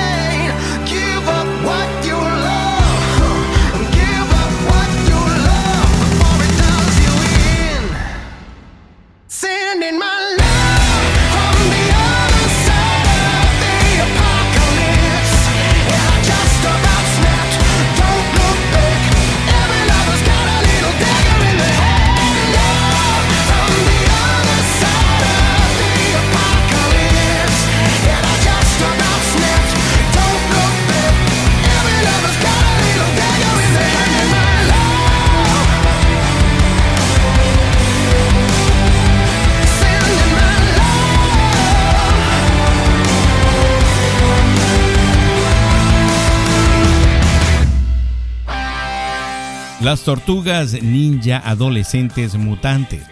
Las 49.86 50.02
tortugas 50.02 50.82
ninja 50.82 51.40
adolescentes 51.44 52.34
mutantes. 52.34 53.04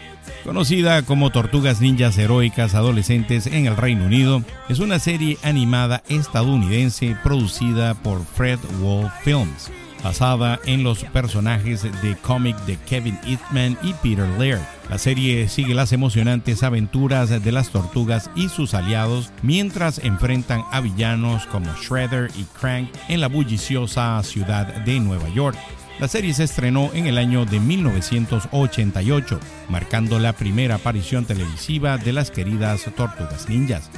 Conocida 0.43 1.03
como 1.03 1.31
Tortugas 1.31 1.81
Ninjas 1.81 2.19
Heroicas 2.19 2.75
Adolescentes 2.75 3.47
en 3.47 3.67
el 3.67 3.77
Reino 3.77 4.07
Unido, 4.07 4.43
es 4.69 4.81
una 4.81 4.99
serie 4.99 5.39
animada 5.45 6.03
estadounidense 6.09 7.17
producida 7.23 7.95
por 7.95 8.25
Fred 8.25 8.59
Wolf 8.81 9.13
Films, 9.23 9.71
basada 10.03 10.59
en 10.65 10.83
los 10.83 11.05
personajes 11.05 11.85
de 12.03 12.17
cómic 12.17 12.57
de 12.67 12.77
Kevin 12.89 13.21
Eastman 13.25 13.79
y 13.85 13.93
Peter 14.03 14.29
Laird. 14.37 14.67
La 14.91 14.99
serie 14.99 15.47
sigue 15.49 15.75
las 15.75 15.93
emocionantes 15.93 16.65
aventuras 16.65 17.31
de 17.31 17.53
las 17.53 17.71
tortugas 17.71 18.33
y 18.35 18.49
sus 18.49 18.75
aliados 18.75 19.31
mientras 19.43 20.01
enfrentan 20.01 20.65
a 20.73 20.81
villanos 20.81 21.47
como 21.47 21.73
Shredder 21.77 22.33
y 22.37 22.43
Crank 22.59 22.89
en 23.07 23.21
la 23.21 23.29
bulliciosa 23.29 24.21
ciudad 24.25 24.67
de 24.85 24.99
Nueva 24.99 25.29
York. 25.29 25.57
La 26.01 26.09
serie 26.09 26.35
se 26.35 26.45
estrenó 26.45 26.91
en 26.93 27.07
el 27.07 27.19
año 27.19 27.45
de 27.45 27.61
1988, 27.61 29.39
marcando 29.69 30.19
la 30.19 30.33
primera 30.33 30.77
aparición 30.77 31.25
televisiva 31.25 31.99
de 31.99 32.13
las 32.13 32.31
queridas 32.31 32.85
tortugas 32.97 33.49
ninjas. 33.49 33.91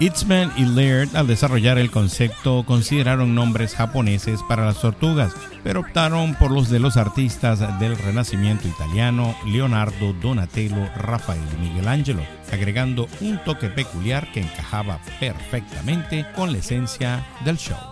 Itzman 0.00 0.50
y 0.56 0.64
Laird, 0.64 1.14
al 1.14 1.26
desarrollar 1.26 1.78
el 1.78 1.90
concepto, 1.90 2.64
consideraron 2.66 3.34
nombres 3.34 3.74
japoneses 3.74 4.40
para 4.48 4.64
las 4.64 4.80
tortugas, 4.80 5.32
pero 5.62 5.80
optaron 5.80 6.34
por 6.34 6.50
los 6.50 6.70
de 6.70 6.80
los 6.80 6.96
artistas 6.96 7.60
del 7.78 7.96
Renacimiento 7.96 8.66
italiano 8.66 9.36
Leonardo, 9.46 10.12
Donatello, 10.14 10.88
Rafael 10.96 11.40
y 11.56 11.68
Miguel 11.68 11.86
Angelo, 11.86 12.22
agregando 12.50 13.06
un 13.20 13.38
toque 13.44 13.68
peculiar 13.68 14.32
que 14.32 14.40
encajaba 14.40 14.98
perfectamente 15.20 16.26
con 16.34 16.50
la 16.50 16.58
esencia 16.58 17.24
del 17.44 17.58
show. 17.58 17.91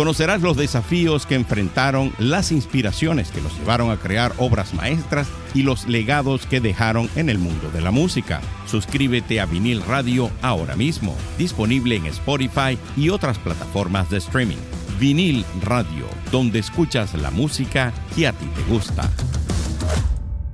Conocerás 0.00 0.40
los 0.40 0.56
desafíos 0.56 1.26
que 1.26 1.34
enfrentaron, 1.34 2.10
las 2.18 2.52
inspiraciones 2.52 3.30
que 3.30 3.42
los 3.42 3.54
llevaron 3.58 3.90
a 3.90 3.98
crear 3.98 4.32
obras 4.38 4.72
maestras 4.72 5.28
y 5.52 5.62
los 5.62 5.86
legados 5.86 6.46
que 6.46 6.58
dejaron 6.58 7.10
en 7.16 7.28
el 7.28 7.36
mundo 7.36 7.70
de 7.70 7.82
la 7.82 7.90
música. 7.90 8.40
Suscríbete 8.64 9.40
a 9.40 9.44
Vinil 9.44 9.82
Radio 9.82 10.30
ahora 10.40 10.74
mismo, 10.74 11.14
disponible 11.36 11.96
en 11.96 12.06
Spotify 12.06 12.78
y 12.96 13.10
otras 13.10 13.38
plataformas 13.38 14.08
de 14.08 14.16
streaming. 14.16 14.56
Vinil 14.98 15.44
Radio, 15.60 16.06
donde 16.32 16.60
escuchas 16.60 17.12
la 17.12 17.30
música 17.30 17.92
que 18.16 18.26
a 18.26 18.32
ti 18.32 18.46
te 18.56 18.72
gusta. 18.72 19.10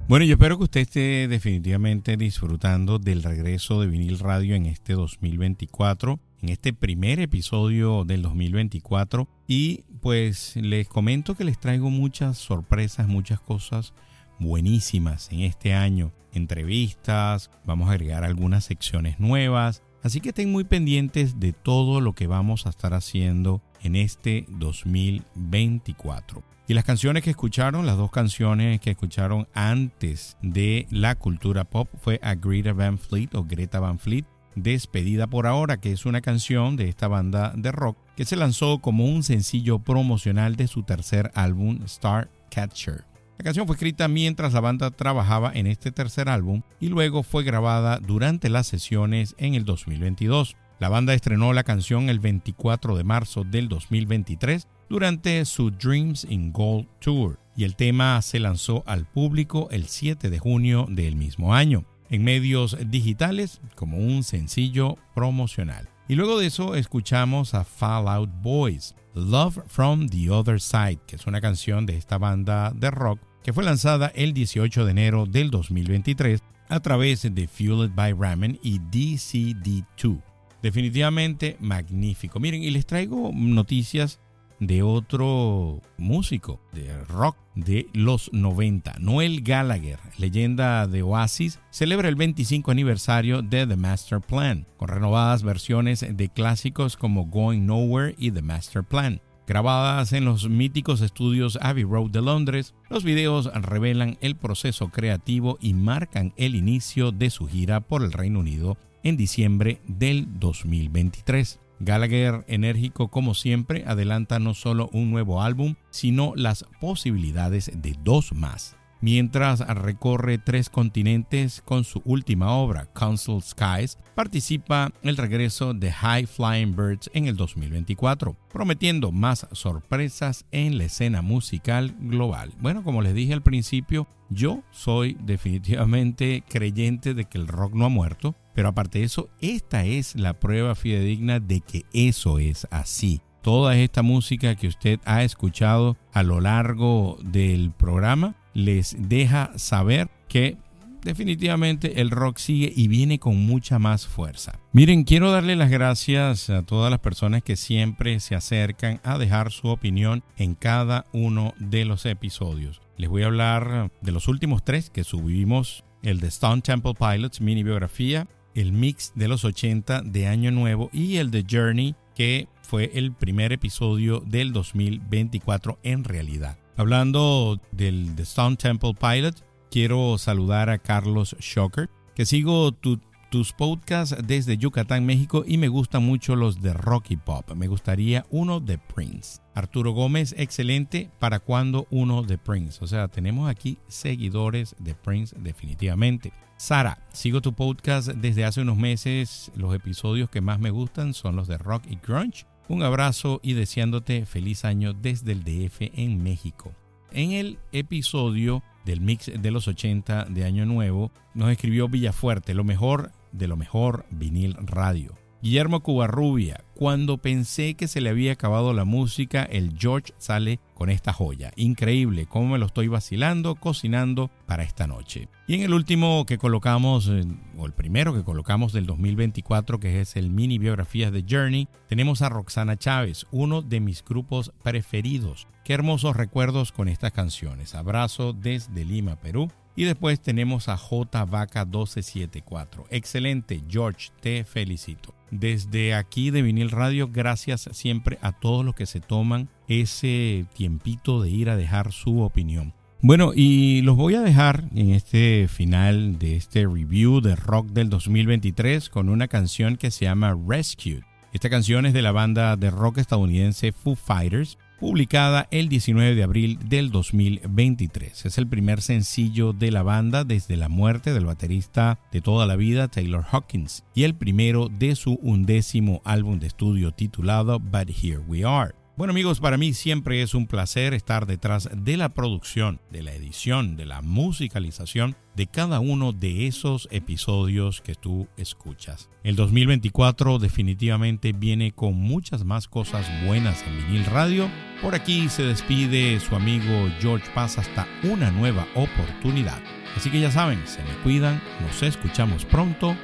Bueno, 0.09 0.24
yo 0.24 0.32
espero 0.32 0.59
que 0.59 0.64
usted 0.64 0.80
esté 0.80 1.28
definitivamente 1.28 2.16
disfrutando 2.16 2.99
del 2.99 3.22
regreso 3.22 3.80
de 3.80 3.86
Vinil 3.86 4.18
Radio 4.18 4.57
en 4.57 4.66
este 4.66 4.94
2024, 4.94 6.18
en 6.43 6.49
este 6.49 6.72
primer 6.72 7.20
episodio 7.20 8.05
del 8.05 8.22
2024. 8.22 9.28
Y 9.47 9.84
pues 10.01 10.57
les 10.57 10.89
comento 10.89 11.34
que 11.34 11.45
les 11.45 11.59
traigo 11.59 11.91
muchas 11.91 12.39
sorpresas, 12.39 13.09
muchas 13.09 13.41
cosas 13.41 13.95
buenísimas 14.39 15.30
en 15.32 15.41
este 15.41 15.74
año. 15.74 16.12
Entrevistas, 16.32 17.51
vamos 17.64 17.89
a 17.89 17.93
agregar 17.93 18.24
algunas 18.24 18.64
secciones 18.64 19.18
nuevas. 19.20 19.82
Así 20.03 20.20
que 20.20 20.28
estén 20.28 20.53
muy 20.53 20.64
pendientes 20.64 21.41
de 21.41 21.53
todo 21.53 22.01
lo 22.01 22.12
que 22.12 22.26
vamos 22.26 22.66
a 22.66 22.70
estar 22.70 22.95
haciendo 22.95 23.62
en 23.82 23.97
este 23.97 24.47
2024. 24.49 26.43
Y 26.68 26.74
las 26.74 26.84
canciones 26.84 27.22
que 27.22 27.30
escucharon, 27.30 27.87
las 27.87 27.97
dos 27.97 28.11
canciones 28.11 28.80
que 28.80 28.91
escucharon 28.91 29.47
antes 29.55 30.37
de 30.43 30.87
la 30.91 31.14
cultura 31.14 31.64
pop 31.64 31.89
fue 32.01 32.18
a 32.22 32.34
Greta 32.34 32.72
Van 32.72 32.99
Fleet 32.99 33.34
o 33.34 33.45
Greta 33.45 33.78
Van 33.78 34.01
Fleet, 34.01 34.24
Despedida 34.57 35.26
por 35.26 35.46
ahora, 35.46 35.76
que 35.76 35.92
es 35.92 36.07
una 36.07 36.22
canción 36.22 36.76
de 36.76 36.88
esta 36.88 37.09
banda 37.09 37.52
de 37.54 37.72
rock 37.72 37.98
que 38.16 38.24
se 38.24 38.36
lanzó 38.36 38.78
como 38.78 39.04
un 39.04 39.22
sencillo 39.22 39.80
promocional 39.80 40.57
de 40.57 40.66
su 40.66 40.82
tercer 40.82 41.30
álbum 41.34 41.80
Star 41.84 42.30
Catcher. 42.50 43.04
La 43.36 43.44
canción 43.44 43.66
fue 43.66 43.76
escrita 43.76 44.09
mientras 44.09 44.54
la 44.54 44.61
banda 44.61 44.90
trabajaba 44.90 45.52
en 45.52 45.66
este 45.66 45.92
tercer 45.92 46.30
álbum 46.30 46.62
y 46.80 46.88
luego 46.88 47.22
fue 47.22 47.44
grabada 47.44 47.98
durante 47.98 48.48
las 48.48 48.66
sesiones 48.66 49.34
en 49.36 49.54
el 49.54 49.66
2022. 49.66 50.57
La 50.78 50.88
banda 50.88 51.12
estrenó 51.12 51.52
la 51.52 51.62
canción 51.62 52.09
el 52.09 52.18
24 52.18 52.96
de 52.96 53.04
marzo 53.04 53.44
del 53.44 53.68
2023 53.68 54.68
durante 54.88 55.44
su 55.44 55.70
Dreams 55.70 56.26
in 56.30 56.50
Gold 56.50 56.88
Tour 56.98 57.38
y 57.54 57.64
el 57.64 57.76
tema 57.76 58.22
se 58.22 58.38
lanzó 58.38 58.82
al 58.86 59.04
público 59.04 59.68
el 59.70 59.86
7 59.86 60.30
de 60.30 60.38
junio 60.38 60.86
del 60.88 61.16
mismo 61.16 61.54
año 61.54 61.84
en 62.11 62.24
medios 62.24 62.76
digitales 62.88 63.61
como 63.74 63.98
un 63.98 64.22
sencillo 64.22 64.96
promocional. 65.14 65.88
Y 66.09 66.14
luego 66.14 66.38
de 66.38 66.46
eso 66.46 66.76
escuchamos 66.76 67.54
a 67.54 67.64
Fallout 67.64 68.30
Boys, 68.42 68.94
Love 69.14 69.59
from 69.66 70.09
the 70.09 70.30
Other 70.30 70.61
Side, 70.61 71.00
que 71.07 71.16
es 71.16 71.26
una 71.26 71.40
canción 71.40 71.84
de 71.84 71.96
esta 71.96 72.18
banda 72.18 72.72
de 72.74 72.90
rock 72.90 73.20
que 73.42 73.52
fue 73.52 73.64
lanzada 73.64 74.11
el 74.14 74.32
18 74.32 74.84
de 74.84 74.90
enero 74.90 75.26
del 75.26 75.50
2023 75.50 76.42
a 76.68 76.80
través 76.80 77.22
de 77.22 77.46
Fueled 77.46 77.92
by 77.94 78.12
Ramen 78.12 78.59
y 78.62 78.80
DCD2. 78.80 80.20
Definitivamente 80.62 81.57
magnífico. 81.61 82.40
Miren, 82.40 82.62
y 82.62 82.70
les 82.70 82.86
traigo 82.86 83.30
noticias 83.32 84.20
de 84.61 84.82
otro 84.82 85.80
músico 85.96 86.61
de 86.72 86.96
rock 87.04 87.36
de 87.54 87.88
los 87.92 88.30
90, 88.32 88.96
Noel 89.00 89.42
Gallagher, 89.42 89.98
leyenda 90.18 90.86
de 90.86 91.02
Oasis, 91.02 91.59
celebra 91.70 92.09
el 92.09 92.16
25 92.16 92.70
aniversario 92.70 93.42
de 93.42 93.66
The 93.66 93.76
Master 93.76 94.20
Plan, 94.20 94.66
con 94.76 94.88
renovadas 94.88 95.42
versiones 95.42 96.04
de 96.09 96.28
clásicos 96.28 96.96
como 96.96 97.26
Going 97.26 97.66
Nowhere 97.66 98.14
y 98.18 98.30
The 98.30 98.42
Master 98.42 98.84
Plan. 98.84 99.20
Grabadas 99.46 100.12
en 100.12 100.24
los 100.24 100.48
míticos 100.48 101.00
estudios 101.00 101.57
Abbey 101.62 101.84
Road 101.84 102.11
de 102.11 102.20
Londres, 102.20 102.74
los 102.90 103.04
videos 103.04 103.46
revelan 103.54 104.18
el 104.20 104.34
proceso 104.34 104.88
creativo 104.88 105.57
y 105.61 105.72
marcan 105.74 106.34
el 106.36 106.57
inicio 106.57 107.12
de 107.12 107.30
su 107.30 107.46
gira 107.46 107.80
por 107.80 108.02
el 108.02 108.12
Reino 108.12 108.40
Unido 108.40 108.76
en 109.04 109.16
diciembre 109.16 109.80
del 109.86 110.26
2023. 110.40 111.61
Gallagher, 111.80 112.44
enérgico 112.48 113.08
como 113.08 113.34
siempre, 113.34 113.84
adelanta 113.86 114.38
no 114.38 114.54
solo 114.54 114.88
un 114.92 115.10
nuevo 115.10 115.42
álbum, 115.42 115.74
sino 115.90 116.32
las 116.36 116.64
posibilidades 116.80 117.70
de 117.74 117.96
dos 118.02 118.32
más 118.32 118.76
mientras 119.00 119.60
recorre 119.60 120.38
tres 120.38 120.68
continentes 120.68 121.62
con 121.64 121.84
su 121.84 122.02
última 122.04 122.52
obra, 122.52 122.86
Council 122.92 123.42
Skies, 123.42 123.98
participa 124.14 124.90
el 125.02 125.16
regreso 125.16 125.74
de 125.74 125.92
High 125.92 126.26
Flying 126.26 126.74
Birds 126.74 127.10
en 127.12 127.26
el 127.26 127.36
2024, 127.36 128.36
prometiendo 128.52 129.12
más 129.12 129.46
sorpresas 129.52 130.44
en 130.50 130.78
la 130.78 130.84
escena 130.84 131.22
musical 131.22 131.94
global. 132.00 132.52
Bueno, 132.60 132.82
como 132.82 133.02
les 133.02 133.14
dije 133.14 133.32
al 133.32 133.42
principio, 133.42 134.06
yo 134.28 134.62
soy 134.70 135.16
definitivamente 135.20 136.42
creyente 136.48 137.14
de 137.14 137.26
que 137.26 137.38
el 137.38 137.46
rock 137.46 137.74
no 137.74 137.84
ha 137.84 137.90
muerto, 137.90 138.34
pero 138.57 138.70
aparte 138.70 138.98
de 138.98 139.04
eso, 139.04 139.28
esta 139.40 139.84
es 139.84 140.16
la 140.16 140.40
prueba 140.40 140.74
fidedigna 140.74 141.38
de 141.38 141.61
que 141.61 141.84
eso 141.92 142.40
es 142.40 142.66
así 142.72 143.20
toda 143.46 143.76
esta 143.76 144.02
música 144.02 144.57
que 144.57 144.66
usted 144.66 144.98
ha 145.04 145.22
escuchado 145.22 145.96
a 146.12 146.24
lo 146.24 146.40
largo 146.40 147.16
del 147.22 147.70
programa 147.70 148.34
les 148.54 148.96
deja 148.98 149.52
saber 149.57 150.09
que 150.26 150.57
definitivamente 151.04 152.00
el 152.00 152.11
rock 152.11 152.38
sigue 152.38 152.72
y 152.74 152.88
viene 152.88 153.20
con 153.20 153.36
mucha 153.36 153.78
más 153.78 154.09
fuerza. 154.09 154.59
Miren, 154.72 155.04
quiero 155.04 155.30
darle 155.30 155.54
las 155.54 155.70
gracias 155.70 156.50
a 156.50 156.62
todas 156.64 156.90
las 156.90 156.98
personas 156.98 157.44
que 157.44 157.54
siempre 157.54 158.18
se 158.18 158.34
acercan 158.34 159.00
a 159.04 159.16
dejar 159.16 159.52
su 159.52 159.68
opinión 159.68 160.24
en 160.36 160.57
cada 160.57 161.07
uno 161.12 161.54
de 161.61 161.84
los 161.84 162.04
episodios. 162.04 162.80
Les 162.96 163.09
voy 163.09 163.22
a 163.22 163.26
hablar 163.26 163.92
de 164.00 164.11
los 164.11 164.26
últimos 164.26 164.64
tres 164.64 164.90
que 164.90 165.04
subimos, 165.04 165.84
el 166.02 166.18
de 166.18 166.26
Stone 166.26 166.62
Temple 166.62 166.94
Pilots 166.98 167.40
mini 167.40 167.62
biografía, 167.62 168.26
el 168.57 168.72
mix 168.72 169.12
de 169.14 169.28
los 169.28 169.44
80 169.44 170.02
de 170.02 170.26
Año 170.26 170.50
Nuevo 170.50 170.90
y 170.92 171.18
el 171.18 171.30
de 171.30 171.44
Journey 171.48 171.94
que 172.14 172.48
fue 172.62 172.90
el 172.94 173.12
primer 173.12 173.52
episodio 173.52 174.20
del 174.26 174.52
2024 174.52 175.78
en 175.82 176.02
realidad. 176.02 176.59
Hablando 176.76 177.61
del 177.70 178.14
The 178.16 178.22
Stone 178.22 178.57
Temple 178.57 178.94
Pilot, 178.98 179.36
quiero 179.70 180.18
saludar 180.18 180.70
a 180.70 180.78
Carlos 180.78 181.36
Shocker, 181.38 181.90
que 182.14 182.26
sigo 182.26 182.72
tu 182.72 182.98
tus 183.37 183.53
podcasts 183.53 184.16
desde 184.26 184.57
Yucatán, 184.57 185.05
México 185.05 185.45
y 185.47 185.59
me 185.59 185.68
gustan 185.68 186.03
mucho 186.03 186.37
los 186.37 186.62
de 186.62 186.72
Rocky 186.72 187.18
Pop. 187.18 187.53
Me 187.55 187.68
gustaría 187.68 188.24
uno 188.30 188.61
de 188.61 188.78
Prince. 188.78 189.43
Arturo 189.55 189.91
Gómez, 189.91 190.34
excelente. 190.39 191.11
¿Para 191.18 191.39
cuando 191.39 191.87
uno 191.91 192.22
de 192.22 192.39
Prince? 192.39 192.82
O 192.82 192.87
sea, 192.87 193.09
tenemos 193.09 193.51
aquí 193.51 193.76
seguidores 193.89 194.74
de 194.78 194.95
Prince 194.95 195.37
definitivamente. 195.39 196.32
Sara, 196.57 197.07
sigo 197.12 197.43
tu 197.43 197.53
podcast 197.53 198.09
desde 198.09 198.47
hace 198.47 198.62
unos 198.62 198.78
meses. 198.78 199.53
Los 199.55 199.74
episodios 199.74 200.30
que 200.30 200.41
más 200.41 200.59
me 200.59 200.70
gustan 200.70 201.12
son 201.12 201.37
los 201.37 201.47
de 201.47 201.59
rock 201.59 201.82
y 201.91 201.97
grunge. 201.97 202.47
Un 202.68 202.84
abrazo 202.84 203.41
y 203.43 203.53
deseándote 203.53 204.24
feliz 204.24 204.64
año 204.64 204.95
desde 204.95 205.32
el 205.32 205.45
DF 205.45 205.91
en 205.93 206.22
México. 206.22 206.72
En 207.12 207.32
el 207.32 207.59
episodio 207.72 208.62
del 208.87 209.01
mix 209.01 209.30
de 209.37 209.51
los 209.51 209.68
80 209.68 210.26
de 210.26 210.45
Año 210.45 210.64
Nuevo, 210.64 211.11
nos 211.34 211.51
escribió 211.51 211.89
Villafuerte, 211.89 212.55
lo 212.55 212.64
mejor 212.64 213.11
de 213.32 213.48
lo 213.48 213.56
mejor 213.56 214.06
vinil 214.10 214.56
radio. 214.58 215.14
Guillermo 215.42 215.80
Cubarrubia, 215.80 216.64
cuando 216.74 217.18
pensé 217.18 217.74
que 217.74 217.88
se 217.88 218.00
le 218.00 218.10
había 218.10 218.32
acabado 218.32 218.72
la 218.72 218.84
música, 218.84 219.44
el 219.44 219.76
George 219.78 220.12
sale 220.18 220.58
con 220.74 220.90
esta 220.90 221.12
joya. 221.12 221.52
Increíble 221.56 222.26
cómo 222.26 222.48
me 222.48 222.58
lo 222.58 222.66
estoy 222.66 222.88
vacilando, 222.88 223.54
cocinando 223.54 224.30
para 224.46 224.64
esta 224.64 224.86
noche. 224.86 225.28
Y 225.46 225.54
en 225.54 225.62
el 225.62 225.72
último 225.72 226.24
que 226.26 226.38
colocamos, 226.38 227.08
eh, 227.08 227.24
o 227.56 227.66
el 227.66 227.72
primero 227.72 228.12
que 228.12 228.24
colocamos 228.24 228.72
del 228.72 228.86
2024, 228.86 229.78
que 229.78 230.00
es 230.00 230.16
el 230.16 230.30
mini 230.30 230.58
biografías 230.58 231.12
de 231.12 231.24
Journey, 231.28 231.68
tenemos 231.86 232.22
a 232.22 232.28
Roxana 232.28 232.76
Chávez, 232.76 233.26
uno 233.30 233.62
de 233.62 233.80
mis 233.80 234.02
grupos 234.04 234.52
preferidos. 234.64 235.46
Qué 235.64 235.74
hermosos 235.74 236.16
recuerdos 236.16 236.72
con 236.72 236.88
estas 236.88 237.12
canciones. 237.12 237.74
Abrazo 237.74 238.32
desde 238.32 238.84
Lima, 238.84 239.16
Perú. 239.16 239.48
Y 239.76 239.84
después 239.84 240.20
tenemos 240.20 240.68
a 240.68 240.78
J 240.78 241.24
Vaca 241.26 241.64
1274. 241.66 242.86
Excelente, 242.90 243.62
George, 243.68 244.08
te 244.20 244.44
felicito. 244.44 245.14
Desde 245.30 245.94
aquí 245.94 246.30
de 246.30 246.40
Vinil 246.40 246.70
Radio, 246.70 247.10
gracias 247.12 247.68
siempre 247.72 248.18
a 248.22 248.32
todos 248.32 248.64
los 248.64 248.74
que 248.74 248.86
se 248.86 249.00
toman 249.00 249.50
ese 249.68 250.46
tiempito 250.54 251.20
de 251.20 251.30
ir 251.30 251.50
a 251.50 251.56
dejar 251.56 251.92
su 251.92 252.22
opinión. 252.22 252.72
Bueno, 253.02 253.32
y 253.34 253.82
los 253.82 253.96
voy 253.96 254.14
a 254.14 254.22
dejar 254.22 254.64
en 254.74 254.90
este 254.90 255.46
final 255.48 256.18
de 256.18 256.36
este 256.36 256.66
review 256.66 257.20
de 257.20 257.36
rock 257.36 257.68
del 257.68 257.90
2023 257.90 258.88
con 258.88 259.10
una 259.10 259.28
canción 259.28 259.76
que 259.76 259.90
se 259.90 260.06
llama 260.06 260.34
Rescued. 260.48 261.02
Esta 261.34 261.50
canción 261.50 261.84
es 261.84 261.92
de 261.92 262.00
la 262.00 262.12
banda 262.12 262.56
de 262.56 262.70
rock 262.70 262.96
estadounidense 262.96 263.72
Foo 263.72 263.94
Fighters 263.94 264.56
publicada 264.78 265.48
el 265.50 265.68
19 265.68 266.14
de 266.14 266.22
abril 266.22 266.58
del 266.68 266.90
2023. 266.90 268.26
Es 268.26 268.38
el 268.38 268.46
primer 268.46 268.82
sencillo 268.82 269.52
de 269.52 269.70
la 269.70 269.82
banda 269.82 270.24
desde 270.24 270.56
la 270.56 270.68
muerte 270.68 271.12
del 271.12 271.26
baterista 271.26 271.98
de 272.12 272.20
toda 272.20 272.46
la 272.46 272.56
vida 272.56 272.88
Taylor 272.88 273.24
Hawkins 273.30 273.84
y 273.94 274.04
el 274.04 274.14
primero 274.14 274.68
de 274.68 274.96
su 274.96 275.14
undécimo 275.22 276.02
álbum 276.04 276.38
de 276.38 276.46
estudio 276.46 276.92
titulado 276.92 277.58
But 277.58 277.90
Here 277.90 278.18
We 278.18 278.44
Are. 278.44 278.74
Bueno 278.96 279.10
amigos, 279.10 279.40
para 279.40 279.58
mí 279.58 279.74
siempre 279.74 280.22
es 280.22 280.34
un 280.34 280.46
placer 280.46 280.94
estar 280.94 281.26
detrás 281.26 281.68
de 281.70 281.98
la 281.98 282.14
producción, 282.14 282.80
de 282.90 283.02
la 283.02 283.12
edición, 283.12 283.76
de 283.76 283.84
la 283.84 284.00
musicalización 284.00 285.16
de 285.34 285.46
cada 285.46 285.80
uno 285.80 286.14
de 286.14 286.46
esos 286.46 286.88
episodios 286.90 287.82
que 287.82 287.94
tú 287.94 288.26
escuchas. 288.38 289.10
El 289.22 289.36
2024 289.36 290.38
definitivamente 290.38 291.34
viene 291.34 291.72
con 291.72 291.92
muchas 291.94 292.46
más 292.46 292.68
cosas 292.68 293.06
buenas 293.26 293.62
en 293.66 293.86
vinil 293.86 294.06
radio. 294.06 294.48
Por 294.82 294.94
aquí 294.94 295.28
se 295.28 295.42
despide 295.42 296.20
su 296.20 296.36
amigo 296.36 296.88
George 297.00 297.28
Paz 297.34 297.58
hasta 297.58 297.86
una 298.02 298.30
nueva 298.30 298.66
oportunidad. 298.74 299.58
Así 299.96 300.10
que 300.10 300.20
ya 300.20 300.30
saben, 300.30 300.60
se 300.66 300.82
me 300.82 300.94
cuidan, 301.02 301.40
nos 301.62 301.82
escuchamos 301.82 302.44
pronto. 302.44 302.96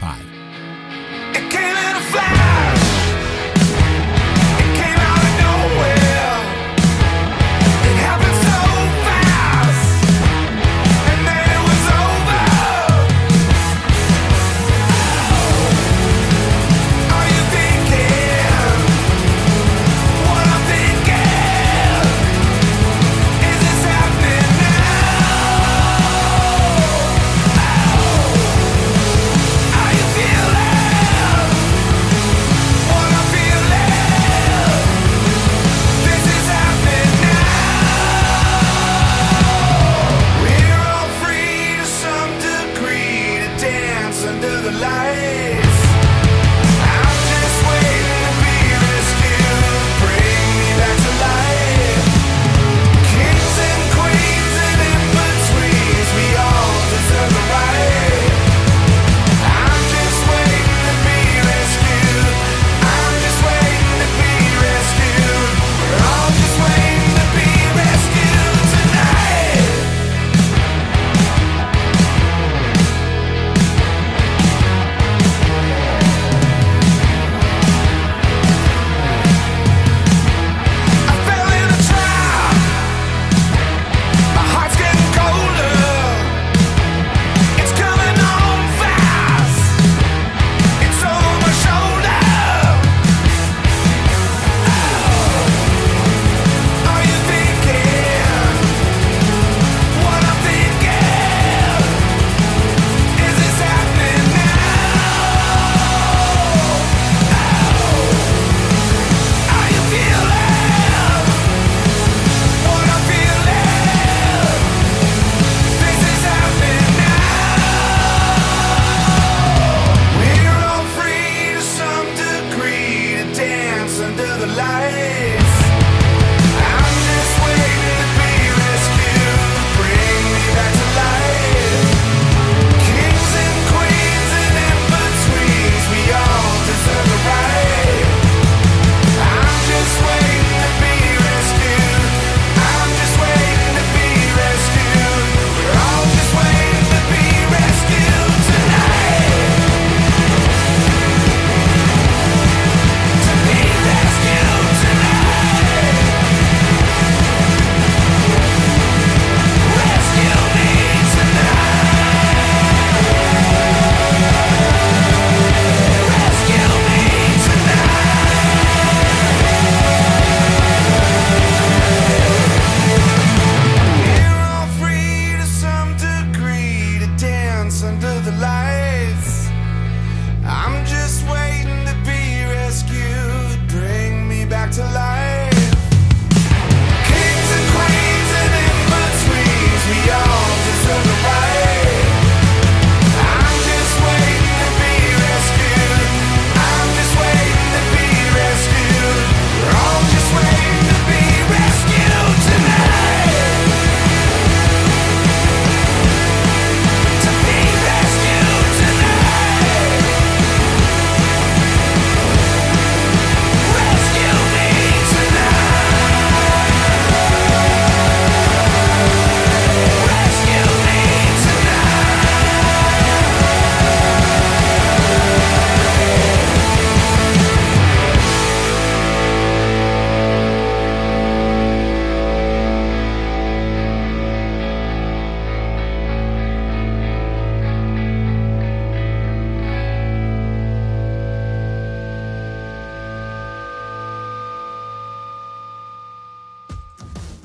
Bye. 0.00 0.38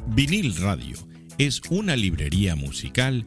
Vinil 0.06 0.56
Radio 0.56 0.96
es 1.36 1.60
una 1.70 1.96
librería 1.96 2.54
musical 2.56 3.26